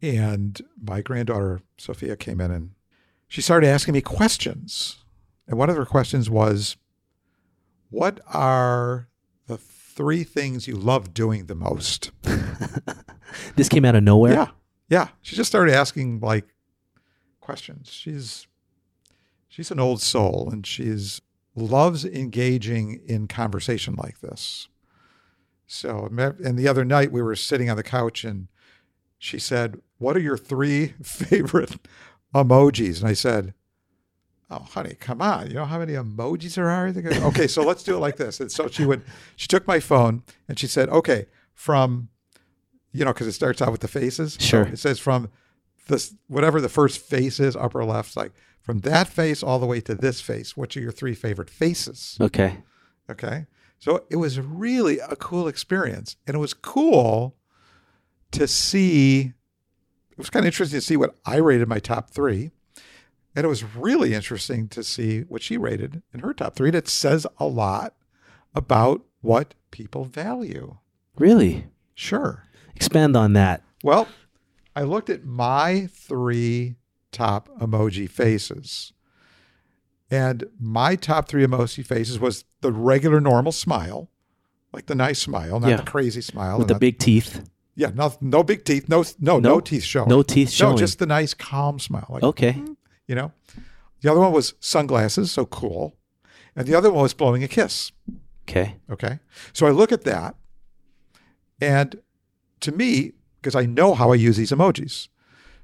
and 0.00 0.60
my 0.80 1.00
granddaughter 1.00 1.60
Sophia 1.76 2.16
came 2.16 2.40
in 2.40 2.50
and 2.50 2.70
she 3.26 3.42
started 3.42 3.66
asking 3.66 3.94
me 3.94 4.00
questions. 4.00 5.04
And 5.46 5.58
one 5.58 5.70
of 5.70 5.76
her 5.76 5.84
questions 5.84 6.30
was 6.30 6.76
what 7.90 8.20
are 8.32 9.08
the 9.46 9.58
three 9.58 10.24
things 10.24 10.68
you 10.68 10.76
love 10.76 11.14
doing 11.14 11.46
the 11.46 11.54
most? 11.54 12.10
this 13.56 13.68
came 13.68 13.84
out 13.84 13.94
of 13.94 14.02
nowhere. 14.02 14.32
Yeah. 14.32 14.46
Yeah. 14.88 15.08
She 15.22 15.36
just 15.36 15.48
started 15.48 15.74
asking 15.74 16.20
like 16.20 16.46
questions. 17.40 17.90
She's 17.90 18.46
she's 19.48 19.70
an 19.70 19.80
old 19.80 20.00
soul 20.00 20.48
and 20.52 20.66
she's 20.66 21.20
loves 21.54 22.04
engaging 22.04 23.00
in 23.06 23.26
conversation 23.26 23.94
like 23.96 24.20
this. 24.20 24.68
So 25.66 26.08
and 26.10 26.58
the 26.58 26.68
other 26.68 26.84
night 26.84 27.12
we 27.12 27.22
were 27.22 27.36
sitting 27.36 27.68
on 27.68 27.76
the 27.76 27.82
couch 27.82 28.24
and 28.24 28.48
she 29.18 29.38
said, 29.38 29.80
"What 29.98 30.16
are 30.16 30.20
your 30.20 30.38
three 30.38 30.94
favorite 31.02 31.76
emojis?" 32.34 33.00
And 33.00 33.08
I 33.08 33.12
said, 33.14 33.52
"Oh, 34.50 34.60
honey, 34.60 34.94
come 34.94 35.20
on! 35.20 35.48
You 35.48 35.54
know 35.54 35.64
how 35.64 35.78
many 35.78 35.92
emojis 35.92 36.54
there 36.54 36.70
are?" 36.70 36.88
Okay, 37.28 37.46
so 37.46 37.62
let's 37.62 37.82
do 37.82 37.96
it 37.96 38.00
like 38.00 38.16
this. 38.16 38.40
And 38.40 38.50
so 38.50 38.68
she 38.68 38.86
would, 38.86 39.02
she 39.36 39.48
took 39.48 39.66
my 39.66 39.80
phone 39.80 40.22
and 40.48 40.58
she 40.58 40.66
said, 40.66 40.88
"Okay, 40.88 41.26
from 41.52 42.08
you 42.92 43.04
know, 43.04 43.12
because 43.12 43.26
it 43.26 43.32
starts 43.32 43.60
out 43.60 43.72
with 43.72 43.80
the 43.80 43.88
faces. 43.88 44.36
Sure. 44.40 44.66
So 44.66 44.72
it 44.72 44.78
says 44.78 44.98
from 44.98 45.30
this 45.88 46.14
whatever 46.26 46.60
the 46.60 46.68
first 46.68 47.00
face 47.00 47.40
is, 47.40 47.56
upper 47.56 47.84
left, 47.84 48.16
like 48.16 48.32
from 48.60 48.80
that 48.80 49.08
face 49.08 49.42
all 49.42 49.58
the 49.58 49.66
way 49.66 49.80
to 49.82 49.94
this 49.94 50.20
face. 50.20 50.56
Which 50.56 50.76
are 50.76 50.80
your 50.80 50.92
three 50.92 51.14
favorite 51.14 51.50
faces? 51.50 52.16
Okay. 52.20 52.58
Okay. 53.10 53.46
So 53.78 54.04
it 54.10 54.16
was 54.16 54.40
really 54.40 54.98
a 54.98 55.16
cool 55.16 55.48
experience, 55.48 56.16
and 56.26 56.34
it 56.34 56.40
was 56.40 56.54
cool 56.54 57.36
to 58.32 58.46
see. 58.48 59.32
It 60.10 60.18
was 60.18 60.30
kind 60.30 60.44
of 60.44 60.48
interesting 60.48 60.80
to 60.80 60.84
see 60.84 60.96
what 60.96 61.14
I 61.24 61.36
rated 61.36 61.68
my 61.68 61.78
top 61.78 62.10
three. 62.10 62.50
And 63.36 63.44
it 63.44 63.48
was 63.48 63.62
really 63.62 64.14
interesting 64.14 64.66
to 64.68 64.82
see 64.82 65.20
what 65.20 65.42
she 65.42 65.56
rated 65.56 66.02
in 66.12 66.20
her 66.20 66.34
top 66.34 66.56
three. 66.56 66.70
And 66.70 66.76
it 66.76 66.88
says 66.88 67.24
a 67.38 67.46
lot 67.46 67.94
about 68.52 69.02
what 69.20 69.54
people 69.70 70.04
value. 70.06 70.78
Really? 71.16 71.68
Sure. 71.94 72.47
Expand 72.78 73.16
on 73.16 73.32
that. 73.32 73.64
Well, 73.82 74.06
I 74.76 74.82
looked 74.82 75.10
at 75.10 75.24
my 75.24 75.88
three 75.92 76.76
top 77.10 77.48
emoji 77.58 78.08
faces. 78.08 78.92
And 80.12 80.44
my 80.60 80.94
top 80.94 81.26
three 81.28 81.44
emoji 81.44 81.84
faces 81.84 82.20
was 82.20 82.44
the 82.60 82.70
regular 82.72 83.20
normal 83.20 83.50
smile, 83.50 84.08
like 84.72 84.86
the 84.86 84.94
nice 84.94 85.18
smile, 85.18 85.58
not 85.58 85.70
Yeah. 85.70 85.76
the 85.78 85.82
crazy 85.82 86.20
smile. 86.20 86.58
With 86.58 86.68
the 86.68 86.74
not- 86.74 86.80
big 86.80 86.98
teeth. 87.00 87.50
yeah, 87.74 87.90
no, 87.92 88.14
no 88.20 88.44
big 88.44 88.64
teeth, 88.64 88.88
no, 88.88 89.02
no, 89.18 89.40
no, 89.40 89.54
No- 89.54 89.60
teeth 89.60 89.82
showing. 89.82 90.08
No 90.08 90.22
teeth 90.22 90.50
showing. 90.50 90.76
No, 90.76 90.78
just 90.78 91.00
the 91.00 91.06
nice, 91.06 91.34
calm 91.34 91.80
smile. 91.80 92.06
Like, 92.08 92.22
okay. 92.22 92.52
Mm, 92.52 92.76
you 93.08 93.16
know, 93.16 93.32
the 94.02 94.10
other 94.10 94.20
one 94.20 94.32
was 94.32 94.54
sunglasses, 94.60 95.32
so 95.32 95.44
cool. 95.46 95.96
And 96.54 96.66
the 96.68 96.76
other 96.76 96.92
one 96.92 97.02
was 97.02 97.12
blowing 97.14 97.42
a 97.42 97.48
kiss. 97.48 97.90
Okay. 98.48 98.76
Okay. 98.88 99.18
So 99.52 99.66
I 99.66 99.70
look 99.70 99.90
at 99.90 100.04
that, 100.04 100.36
and 101.60 101.96
to 102.60 102.72
me, 102.72 103.12
because 103.40 103.54
I 103.54 103.66
know 103.66 103.94
how 103.94 104.12
I 104.12 104.16
use 104.16 104.36
these 104.36 104.50
emojis. 104.50 105.08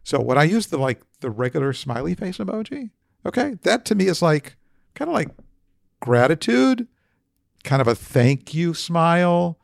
So 0.02 0.20
when 0.20 0.38
I 0.38 0.44
use 0.44 0.66
the 0.66 0.78
like 0.78 1.02
the 1.20 1.30
regular 1.30 1.72
smiley 1.72 2.14
face 2.14 2.38
emoji, 2.38 2.90
okay, 3.24 3.56
that 3.62 3.84
to 3.86 3.94
me 3.94 4.06
is 4.06 4.20
like 4.20 4.56
kind 4.94 5.08
of 5.08 5.14
like 5.14 5.30
gratitude, 6.00 6.86
kind 7.64 7.80
of 7.80 7.88
a 7.88 7.94
thank 7.94 8.54
you 8.54 8.74
smile. 8.74 9.58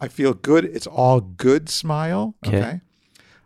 I 0.00 0.08
feel 0.08 0.34
good. 0.34 0.64
It's 0.64 0.86
all 0.86 1.20
good 1.20 1.68
smile. 1.68 2.34
Okay. 2.46 2.58
Okay. 2.58 2.80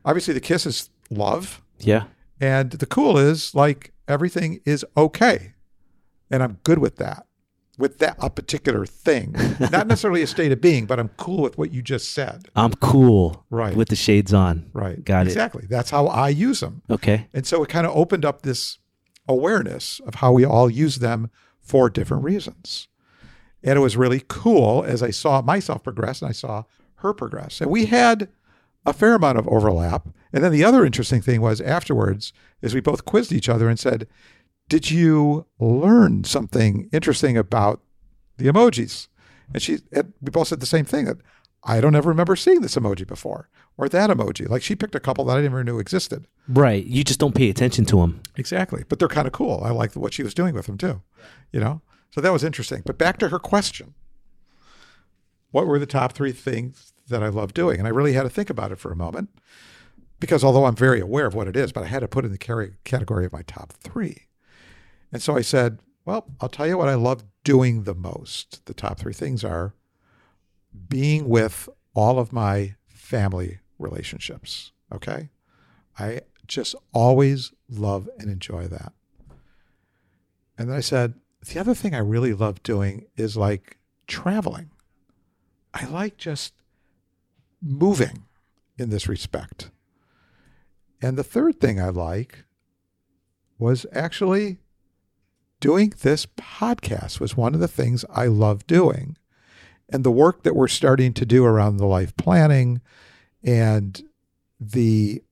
Obviously, 0.05 0.34
the 0.34 0.41
kiss 0.41 0.64
is 0.66 0.91
love. 1.11 1.62
Yeah. 1.78 2.05
And 2.41 2.72
the 2.72 2.86
cool 2.86 3.18
is 3.18 3.55
like 3.55 3.93
everything 4.09 4.61
is 4.64 4.84
okay. 4.97 5.55
And 6.30 6.43
I'm 6.43 6.59
good 6.64 6.78
with 6.78 6.97
that, 6.97 7.26
with 7.79 7.99
that 7.99 8.16
a 8.18 8.29
particular 8.29 8.85
thing. 8.85 9.35
Not 9.61 9.87
necessarily 9.87 10.22
a 10.22 10.26
state 10.26 10.53
of 10.53 10.61
being, 10.61 10.85
but 10.85 10.99
I'm 10.99 11.09
cool 11.11 11.41
with 11.43 11.57
what 11.57 11.72
you 11.72 11.81
just 11.81 12.12
said. 12.12 12.49
I'm 12.57 12.72
cool. 12.74 13.47
Right. 13.49 13.74
With 13.74 13.89
the 13.89 13.97
shades 13.97 14.35
on. 14.35 14.68
Right. 14.72 15.03
Got 15.05 15.26
it. 15.26 15.31
exactly. 15.31 15.64
That's 15.68 15.91
how 15.91 16.09
I 16.09 16.29
use 16.29 16.61
them. 16.61 16.83
Okay. 16.91 17.29
And 17.33 17.47
so 17.47 17.62
it 17.62 17.68
kind 17.68 17.87
of 17.87 17.97
opened 17.97 18.24
up 18.24 18.43
this 18.43 18.79
awareness 19.29 20.01
of 20.01 20.16
how 20.16 20.33
we 20.33 20.45
all 20.45 20.68
use 20.68 20.97
them 20.97 21.31
for 21.61 21.89
different 21.89 22.24
reasons. 22.24 22.89
And 23.62 23.76
it 23.76 23.83
was 23.83 23.97
really 23.97 24.22
cool 24.26 24.85
as 24.85 25.03
I 25.03 25.11
saw 25.11 25.41
myself 25.43 25.83
progress 25.85 26.20
and 26.20 26.29
I 26.29 26.33
saw 26.33 26.64
her 26.97 27.12
progress. 27.12 27.61
And 27.61 27.70
we 27.70 27.87
had 27.87 28.29
a 28.87 28.93
fair 28.93 29.14
amount 29.14 29.39
of 29.39 29.47
overlap. 29.49 30.09
And 30.33 30.43
then 30.43 30.53
the 30.53 30.64
other 30.64 30.85
interesting 30.85 31.20
thing 31.20 31.41
was 31.41 31.61
afterwards 31.61 32.33
is 32.62 32.74
we 32.74 32.81
both 32.81 33.05
quizzed 33.05 33.33
each 33.33 33.49
other 33.49 33.68
and 33.68 33.79
said, 33.79 34.09
"Did 34.68 34.90
you 34.90 35.46
learn 35.58 36.24
something 36.24 36.88
interesting 36.92 37.36
about 37.36 37.80
the 38.36 38.46
emojis?" 38.48 39.08
And 39.52 39.62
she 39.62 39.78
and 39.92 40.12
we 40.20 40.30
both 40.30 40.48
said 40.48 40.60
the 40.60 40.66
same 40.66 40.84
thing 40.84 41.06
that 41.06 41.18
I 41.64 41.80
don't 41.80 41.96
ever 41.96 42.08
remember 42.08 42.36
seeing 42.36 42.60
this 42.60 42.76
emoji 42.76 43.06
before 43.06 43.48
or 43.76 43.88
that 43.88 44.10
emoji. 44.10 44.48
Like 44.48 44.62
she 44.62 44.76
picked 44.76 44.94
a 44.94 45.00
couple 45.00 45.24
that 45.24 45.34
I 45.34 45.40
didn't 45.40 45.52
even 45.52 45.66
know 45.66 45.78
existed. 45.78 46.26
Right. 46.48 46.84
You 46.84 47.04
just 47.04 47.20
don't 47.20 47.34
pay 47.34 47.50
attention 47.50 47.84
to 47.86 48.00
them. 48.00 48.22
Exactly. 48.36 48.84
But 48.88 48.98
they're 48.98 49.08
kind 49.08 49.26
of 49.26 49.32
cool. 49.32 49.62
I 49.64 49.70
like 49.70 49.94
what 49.94 50.14
she 50.14 50.22
was 50.22 50.34
doing 50.34 50.54
with 50.54 50.66
them 50.66 50.78
too. 50.78 51.02
You 51.52 51.60
know? 51.60 51.82
So 52.10 52.20
that 52.20 52.32
was 52.32 52.44
interesting. 52.44 52.82
But 52.84 52.98
back 52.98 53.18
to 53.18 53.28
her 53.28 53.38
question. 53.38 53.94
What 55.50 55.66
were 55.66 55.78
the 55.78 55.86
top 55.86 56.12
three 56.12 56.32
things 56.32 56.92
that 57.08 57.22
I 57.22 57.28
love 57.28 57.54
doing? 57.54 57.78
And 57.78 57.86
I 57.86 57.90
really 57.90 58.12
had 58.12 58.24
to 58.24 58.30
think 58.30 58.50
about 58.50 58.72
it 58.72 58.78
for 58.78 58.92
a 58.92 58.96
moment 58.96 59.30
because 60.20 60.44
although 60.44 60.66
I'm 60.66 60.76
very 60.76 61.00
aware 61.00 61.26
of 61.26 61.34
what 61.34 61.48
it 61.48 61.56
is, 61.56 61.72
but 61.72 61.84
I 61.84 61.86
had 61.86 62.00
to 62.00 62.08
put 62.08 62.24
it 62.24 62.26
in 62.26 62.32
the 62.32 62.72
category 62.84 63.26
of 63.26 63.32
my 63.32 63.42
top 63.42 63.72
three. 63.72 64.28
And 65.12 65.22
so 65.22 65.36
I 65.36 65.40
said, 65.40 65.78
well, 66.04 66.26
I'll 66.40 66.48
tell 66.48 66.66
you 66.66 66.78
what 66.78 66.88
I 66.88 66.94
love 66.94 67.24
doing 67.44 67.84
the 67.84 67.94
most. 67.94 68.64
The 68.66 68.74
top 68.74 68.98
three 68.98 69.12
things 69.12 69.44
are 69.44 69.74
being 70.88 71.28
with 71.28 71.68
all 71.94 72.18
of 72.18 72.32
my 72.32 72.76
family 72.86 73.61
relationships. 73.78 74.72
Okay. 74.92 75.30
I 75.98 76.20
just 76.46 76.74
always 76.92 77.52
love 77.68 78.09
and 78.18 78.30
enjoy 78.30 78.66
that. 78.68 78.92
And 80.56 80.68
then 80.68 80.76
I 80.76 80.80
said, 80.80 81.14
the 81.46 81.61
other 81.61 81.74
thing 81.74 81.94
I 81.94 81.98
really 81.98 82.32
love 82.32 82.62
doing 82.62 83.06
is 83.16 83.36
like 83.36 83.78
traveling. 84.06 84.70
I 85.72 85.86
like 85.86 86.16
just 86.16 86.54
moving 87.62 88.24
in 88.76 88.90
this 88.90 89.09
respect. 89.09 89.70
And 91.00 91.16
the 91.16 91.24
third 91.24 91.61
thing 91.61 91.80
I 91.80 91.90
like 91.90 92.44
was 93.59 93.86
actually 93.92 94.59
doing 95.61 95.92
this 96.02 96.26
podcast 96.26 97.20
was 97.20 97.36
one 97.36 97.54
of 97.54 97.61
the 97.61 97.68
things 97.68 98.04
I 98.11 98.26
love 98.26 98.66
doing. 98.66 99.16
And 99.88 100.04
the 100.04 100.11
work 100.11 100.42
that 100.42 100.54
we're 100.54 100.68
starting 100.68 101.12
to 101.14 101.24
do 101.26 101.44
around 101.44 101.78
the 101.78 101.86
life 101.86 102.16
planning 102.16 102.80
and 103.42 104.02
the 104.61 105.22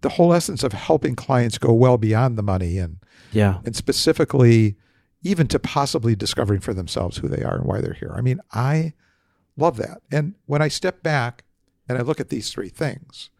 the 0.00 0.10
whole 0.10 0.32
essence 0.32 0.62
of 0.62 0.72
helping 0.72 1.16
clients 1.16 1.58
go 1.58 1.72
well 1.72 1.98
beyond 1.98 2.38
the 2.38 2.42
money 2.42 2.78
and 2.78 2.98
Yeah. 3.32 3.58
and 3.64 3.74
specifically 3.74 4.76
even 5.22 5.48
to 5.48 5.58
possibly 5.58 6.14
discovering 6.14 6.60
for 6.60 6.72
themselves 6.72 7.16
who 7.18 7.26
they 7.28 7.42
are 7.42 7.56
and 7.56 7.64
why 7.64 7.80
they're 7.80 7.94
here. 7.94 8.12
I 8.16 8.20
mean, 8.20 8.38
I 8.52 8.92
love 9.56 9.76
that. 9.78 10.00
And 10.12 10.34
when 10.46 10.62
I 10.62 10.68
step 10.68 11.02
back 11.02 11.42
and 11.88 11.98
I 11.98 12.02
look 12.02 12.20
at 12.20 12.28
these 12.28 12.50
three 12.50 12.68
things, 12.68 13.30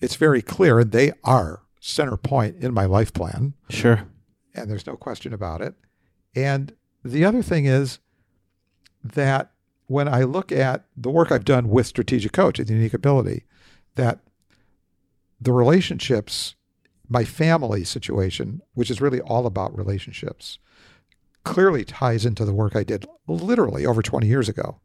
it's 0.00 0.16
very 0.16 0.42
clear 0.42 0.78
and 0.80 0.92
they 0.92 1.12
are 1.24 1.62
center 1.80 2.18
point 2.18 2.56
in 2.62 2.74
my 2.74 2.84
life 2.84 3.12
plan 3.14 3.54
Sure. 3.70 4.06
And 4.54 4.70
there's 4.70 4.86
no 4.86 4.96
question 4.96 5.32
about 5.32 5.60
it. 5.60 5.74
And 6.34 6.74
the 7.04 7.24
other 7.24 7.42
thing 7.42 7.66
is 7.66 7.98
that 9.02 9.52
when 9.86 10.08
I 10.08 10.22
look 10.22 10.52
at 10.52 10.84
the 10.96 11.10
work 11.10 11.30
I've 11.30 11.44
done 11.44 11.68
with 11.68 11.86
Strategic 11.86 12.32
Coach 12.32 12.58
and 12.58 12.68
Unique 12.68 12.94
Ability, 12.94 13.44
that 13.96 14.20
the 15.40 15.52
relationships, 15.52 16.54
my 17.08 17.24
family 17.24 17.84
situation, 17.84 18.62
which 18.74 18.90
is 18.90 19.00
really 19.00 19.20
all 19.20 19.46
about 19.46 19.76
relationships, 19.76 20.58
clearly 21.44 21.84
ties 21.84 22.24
into 22.24 22.44
the 22.44 22.54
work 22.54 22.76
I 22.76 22.84
did 22.84 23.04
literally 23.26 23.84
over 23.84 24.02
20 24.02 24.26
years 24.26 24.48
ago 24.48 24.80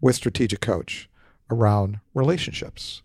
with 0.00 0.16
Strategic 0.16 0.60
Coach 0.60 1.08
around 1.50 2.00
relationships. 2.12 3.02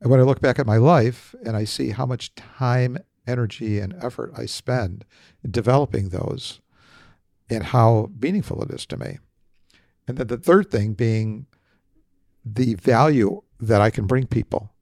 And 0.00 0.10
when 0.10 0.20
I 0.20 0.24
look 0.24 0.40
back 0.40 0.58
at 0.58 0.66
my 0.66 0.78
life 0.78 1.34
and 1.44 1.56
I 1.56 1.64
see 1.64 1.90
how 1.90 2.06
much 2.06 2.34
time, 2.34 2.98
energy, 3.26 3.78
and 3.78 3.94
effort 4.02 4.32
I 4.36 4.46
spend 4.46 5.04
developing 5.48 6.08
those 6.08 6.60
and 7.48 7.64
how 7.64 8.10
meaningful 8.20 8.62
it 8.62 8.70
is 8.70 8.86
to 8.86 8.96
me. 8.96 9.18
And 10.08 10.18
then 10.18 10.26
the 10.28 10.36
third 10.36 10.70
thing 10.70 10.94
being 10.94 11.46
the 12.44 12.74
value 12.74 13.42
that 13.58 13.80
I 13.80 13.90
can 13.90 14.06
bring 14.06 14.26
people 14.26 14.72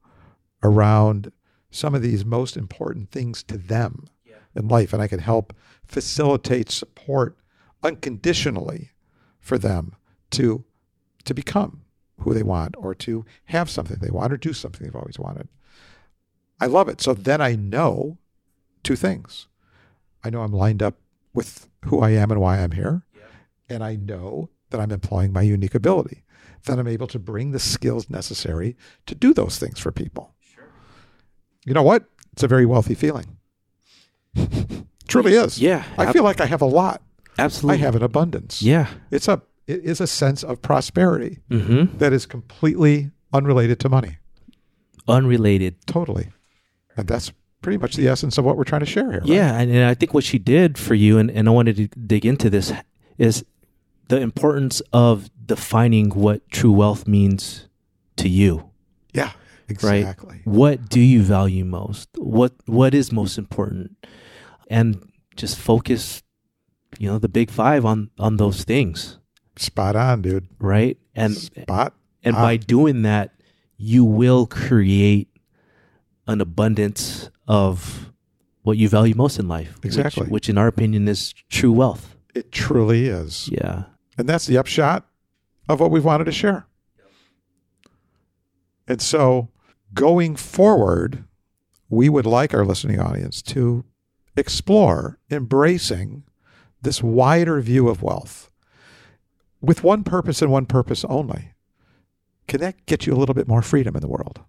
around 0.63 1.33
some 1.71 1.95
of 1.95 2.03
these 2.03 2.25
most 2.25 2.57
important 2.57 3.11
things 3.11 3.43
to 3.45 3.57
them 3.57 4.07
in 4.55 4.69
life. 4.69 4.93
And 4.93 5.03
I 5.03 5.09
can 5.09 5.19
help 5.19 5.55
facilitate 5.85 6.71
support 6.71 7.37
unconditionally 7.83 8.91
for 9.39 9.59
them 9.59 9.97
to, 10.31 10.65
to 11.25 11.35
become 11.35 11.83
who 12.21 12.33
they 12.33 12.43
want 12.43 12.75
or 12.79 12.95
to 12.95 13.25
have 13.47 13.69
something 13.69 13.99
they 14.01 14.11
want 14.11 14.33
or 14.33 14.37
do 14.37 14.53
something 14.53 14.87
they've 14.87 14.97
always 14.97 15.19
wanted. 15.19 15.49
I 16.61 16.67
love 16.67 16.89
it. 16.89 17.01
So 17.01 17.13
then 17.13 17.41
I 17.41 17.57
know 17.57 18.19
two 18.85 18.97
things. 18.97 19.47
I 20.23 20.31
know 20.31 20.43
I'm 20.43 20.53
lined 20.53 20.83
up 20.83 20.95
with 21.33 21.69
who 21.87 22.01
I 22.01 22.11
am 22.11 22.31
and 22.31 22.41
why 22.41 22.59
I'm 22.61 22.71
here. 22.73 23.03
And 23.69 23.83
I 23.83 23.97
know 23.97 24.51
that 24.71 24.81
I'm 24.81 24.91
employing 24.93 25.33
my 25.33 25.43
unique 25.43 25.75
ability, 25.75 26.23
that 26.67 26.79
I'm 26.79 26.87
able 26.87 27.07
to 27.09 27.19
bring 27.19 27.51
the 27.53 27.59
skills 27.59 28.09
necessary 28.11 28.77
to 29.07 29.15
do 29.15 29.33
those 29.35 29.59
things 29.59 29.79
for 29.81 29.91
people. 29.91 30.35
You 31.65 31.73
know 31.75 31.83
what? 31.83 32.05
It's 32.33 32.43
a 32.43 32.49
very 32.49 32.67
wealthy 32.67 32.95
feeling. 32.95 33.39
Truly 35.09 35.33
is. 35.35 35.59
Yeah. 35.61 35.85
I 35.99 36.13
feel 36.13 36.25
like 36.25 36.41
I 36.41 36.47
have 36.47 36.63
a 36.63 36.67
lot. 36.67 37.03
absolutely. 37.39 37.81
I 37.83 37.85
have 37.85 37.95
an 37.97 38.03
abundance. 38.03 38.63
Yeah. 38.63 38.89
It's 39.11 39.29
a 39.29 39.43
it 39.67 39.83
is 39.83 40.01
a 40.01 40.07
sense 40.07 40.43
of 40.45 40.61
prosperity 40.61 41.39
Mm-hmm. 41.51 41.97
that 41.99 42.13
is 42.13 42.27
completely 42.27 43.11
unrelated 43.33 43.81
to 43.81 43.89
money. 43.89 44.19
Unrelated. 45.09 45.87
Totally. 45.87 46.29
And 46.97 47.09
that's 47.09 47.33
pretty 47.65 47.79
much 47.79 47.97
the 47.97 48.07
essence 48.07 48.37
of 48.39 48.45
what 48.45 48.57
we're 48.59 48.65
trying 48.65 48.81
to 48.81 48.87
share 48.87 49.11
here. 49.11 49.21
right? 49.21 49.29
Yeah, 49.29 49.59
and, 49.59 49.71
and 49.71 49.85
I 49.85 49.95
think 49.95 50.13
what 50.15 50.23
she 50.23 50.39
did 50.39 50.77
for 50.79 50.95
you, 50.95 51.19
and, 51.19 51.31
and 51.31 51.49
I 51.49 51.51
wanted 51.51 51.77
to 51.77 51.89
dig 51.89 52.27
into 52.27 52.51
this, 52.51 52.73
is 53.19 53.45
the 54.09 54.21
importance 54.21 54.81
of 54.93 55.31
defining 55.47 56.11
what 56.11 56.49
true 56.51 56.71
wealth 56.73 57.09
means 57.09 57.67
to 58.17 58.29
you. 58.29 58.71
Yeah. 59.15 59.33
Exactly. 59.67 60.43
What 60.45 60.91
do 60.91 61.01
you 61.01 61.23
value 61.23 61.65
most? 61.65 62.11
What 62.19 62.53
what 62.67 62.93
is 62.95 63.11
most 63.11 63.39
important? 63.39 63.97
And 64.69 65.11
just 65.37 65.59
focus, 65.59 66.23
you 66.99 67.09
know, 67.11 67.19
the 67.19 67.31
big 67.31 67.51
five 67.51 67.87
on 67.87 68.11
on 68.19 68.37
those 68.37 68.65
things, 68.65 69.19
Spot 69.57 69.97
on, 69.97 70.21
dude. 70.21 70.49
right? 70.59 70.99
And 71.15 71.35
Spot. 71.35 71.95
and 72.23 72.37
on. 72.37 72.43
by 72.43 72.57
doing 72.59 73.03
that, 73.03 73.33
you 73.79 74.05
will 74.05 74.47
create 74.47 75.29
an 76.27 76.43
abundance 76.43 77.31
of 77.47 78.11
what 78.63 78.77
you 78.79 78.89
value 78.89 79.15
most 79.15 79.39
in 79.39 79.49
life. 79.49 79.75
which- 79.77 79.85
Exactly. 79.87 80.27
Which, 80.29 80.49
in 80.49 80.57
our 80.59 80.67
opinion 80.67 81.07
is 81.09 81.35
true 81.51 81.73
wealth. 81.73 82.17
It 82.35 82.51
truly 82.51 83.07
is. 83.07 83.49
Yeah. 83.53 83.85
And 84.19 84.29
that's 84.29 84.47
the 84.47 84.57
upshot 84.59 85.07
of 85.69 85.81
what 85.81 85.91
we've 85.91 86.05
wanted 86.05 86.25
to 86.25 86.33
share. 86.33 86.67
And 88.87 89.01
so 89.01 89.49
going 89.93 90.37
forward, 90.37 91.25
we 91.89 92.09
would 92.09 92.27
like 92.27 92.53
our 92.55 92.65
listening 92.65 93.01
audience 93.01 93.41
to 93.43 93.85
explore 94.37 95.19
embracing 95.31 96.25
this 96.83 97.03
wider 97.03 97.61
view 97.61 97.89
of 97.89 98.03
wealth 98.03 98.51
with 99.61 99.83
one 99.83 100.05
purpose 100.05 100.43
and 100.43 100.51
one 100.51 100.67
purpose 100.67 101.05
only. 101.09 101.51
Can 102.47 102.61
that 102.61 102.85
get 102.87 103.07
you 103.07 103.15
a 103.15 103.17
little 103.17 103.35
bit 103.35 103.49
more 103.49 103.63
freedom 103.63 103.95
in 103.97 104.03
the 104.03 104.09
world 104.09 104.41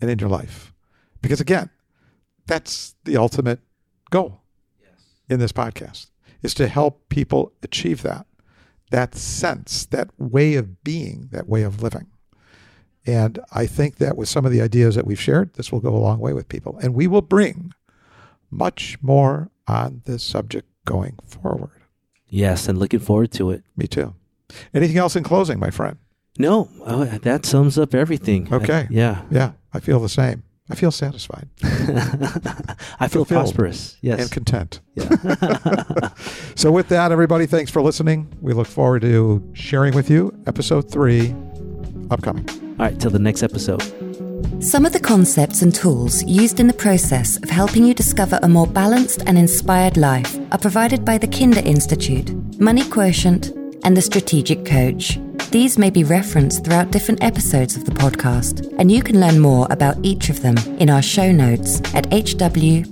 and 0.00 0.10
in 0.10 0.18
your 0.18 0.28
life? 0.28 0.72
Because 1.22 1.40
again, 1.40 1.70
that's 2.46 2.94
the 3.04 3.16
ultimate 3.16 3.60
goal 4.10 4.40
in 5.28 5.38
this 5.40 5.52
podcast 5.52 6.08
is 6.42 6.54
to 6.54 6.68
help 6.68 7.08
people 7.08 7.52
achieve 7.62 8.02
that 8.02 8.26
that 8.90 9.14
sense, 9.16 9.86
that 9.86 10.10
way 10.18 10.54
of 10.54 10.84
being, 10.84 11.28
that 11.32 11.48
way 11.48 11.62
of 11.62 11.82
living. 11.82 12.06
And 13.06 13.40
I 13.52 13.66
think 13.66 13.96
that 13.96 14.16
with 14.16 14.28
some 14.28 14.46
of 14.46 14.52
the 14.52 14.60
ideas 14.60 14.94
that 14.94 15.06
we've 15.06 15.20
shared, 15.20 15.52
this 15.54 15.72
will 15.72 15.80
go 15.80 15.88
a 15.94 15.98
long 15.98 16.20
way 16.20 16.32
with 16.32 16.48
people. 16.48 16.78
And 16.80 16.94
we 16.94 17.06
will 17.08 17.22
bring 17.22 17.72
much 18.50 18.96
more 19.02 19.50
on 19.66 20.02
this 20.04 20.22
subject 20.22 20.68
going 20.84 21.18
forward. 21.26 21.80
Yes, 22.28 22.68
and 22.68 22.78
looking 22.78 23.00
forward 23.00 23.32
to 23.32 23.50
it. 23.50 23.64
Me 23.76 23.86
too. 23.88 24.14
Anything 24.72 24.98
else 24.98 25.16
in 25.16 25.24
closing, 25.24 25.58
my 25.58 25.70
friend? 25.70 25.96
No, 26.38 26.68
oh, 26.86 27.04
that 27.04 27.46
sums 27.46 27.78
up 27.78 27.94
everything. 27.94 28.52
Okay. 28.52 28.82
I- 28.82 28.88
yeah. 28.90 29.22
Yeah, 29.30 29.52
I 29.72 29.80
feel 29.80 29.98
the 29.98 30.08
same. 30.08 30.44
I 30.70 30.74
feel 30.74 30.90
satisfied 30.90 31.48
I 33.00 33.06
feel 33.08 33.24
prosperous. 33.26 33.96
Yes. 34.00 34.20
and 34.20 34.30
content. 34.30 34.80
yeah. 34.94 35.08
So, 36.56 36.70
with 36.70 36.88
that, 36.88 37.12
everybody, 37.12 37.46
thanks 37.46 37.70
for 37.70 37.82
listening. 37.82 38.32
We 38.40 38.52
look 38.54 38.66
forward 38.68 39.02
to 39.02 39.42
sharing 39.54 39.94
with 39.94 40.08
you 40.08 40.32
episode 40.46 40.90
three 40.90 41.34
upcoming. 42.10 42.48
All 42.78 42.86
right. 42.86 42.98
Till 42.98 43.10
the 43.10 43.18
next 43.18 43.42
episode. 43.42 43.82
Some 44.62 44.86
of 44.86 44.92
the 44.92 45.00
concepts 45.00 45.62
and 45.62 45.74
tools 45.74 46.22
used 46.24 46.60
in 46.60 46.66
the 46.68 46.72
process 46.72 47.36
of 47.42 47.50
helping 47.50 47.84
you 47.84 47.92
discover 47.92 48.38
a 48.42 48.48
more 48.48 48.66
balanced 48.66 49.22
and 49.26 49.36
inspired 49.36 49.96
life 49.96 50.38
are 50.52 50.58
provided 50.58 51.04
by 51.04 51.18
the 51.18 51.26
Kinder 51.26 51.60
Institute, 51.60 52.30
Money 52.60 52.84
Quotient, 52.88 53.48
and 53.84 53.96
the 53.96 54.02
Strategic 54.02 54.64
Coach. 54.64 55.18
These 55.54 55.78
may 55.78 55.88
be 55.88 56.02
referenced 56.02 56.64
throughout 56.64 56.90
different 56.90 57.22
episodes 57.22 57.76
of 57.76 57.84
the 57.84 57.92
podcast, 57.92 58.74
and 58.76 58.90
you 58.90 59.00
can 59.00 59.20
learn 59.20 59.38
more 59.38 59.68
about 59.70 59.96
each 60.02 60.28
of 60.28 60.42
them 60.42 60.58
in 60.80 60.90
our 60.90 61.00
show 61.00 61.30
notes 61.30 61.78
at 61.94 62.10
hwph.org. 62.10 62.88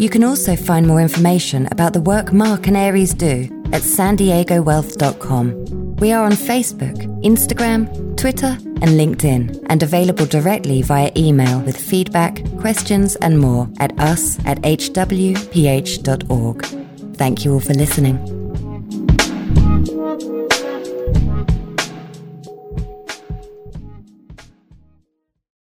You 0.00 0.08
can 0.08 0.24
also 0.24 0.56
find 0.56 0.86
more 0.86 1.02
information 1.02 1.68
about 1.70 1.92
the 1.92 2.00
work 2.00 2.32
Mark 2.32 2.66
and 2.66 2.78
Aries 2.78 3.12
do 3.12 3.46
at 3.74 3.82
san 3.82 4.16
diegowealth.com. 4.16 5.96
We 5.96 6.12
are 6.12 6.24
on 6.24 6.32
Facebook, 6.32 6.96
Instagram, 7.22 8.16
Twitter, 8.16 8.56
and 8.80 8.98
LinkedIn, 8.98 9.66
and 9.68 9.82
available 9.82 10.24
directly 10.24 10.80
via 10.80 11.12
email 11.14 11.60
with 11.60 11.76
feedback, 11.76 12.42
questions, 12.58 13.16
and 13.16 13.38
more 13.38 13.68
at 13.80 14.00
us 14.00 14.38
at 14.46 14.62
hwph.org. 14.62 15.44
Thank 17.16 17.44
you 17.44 17.52
all 17.52 17.60
for 17.60 17.74
listening. 17.74 18.35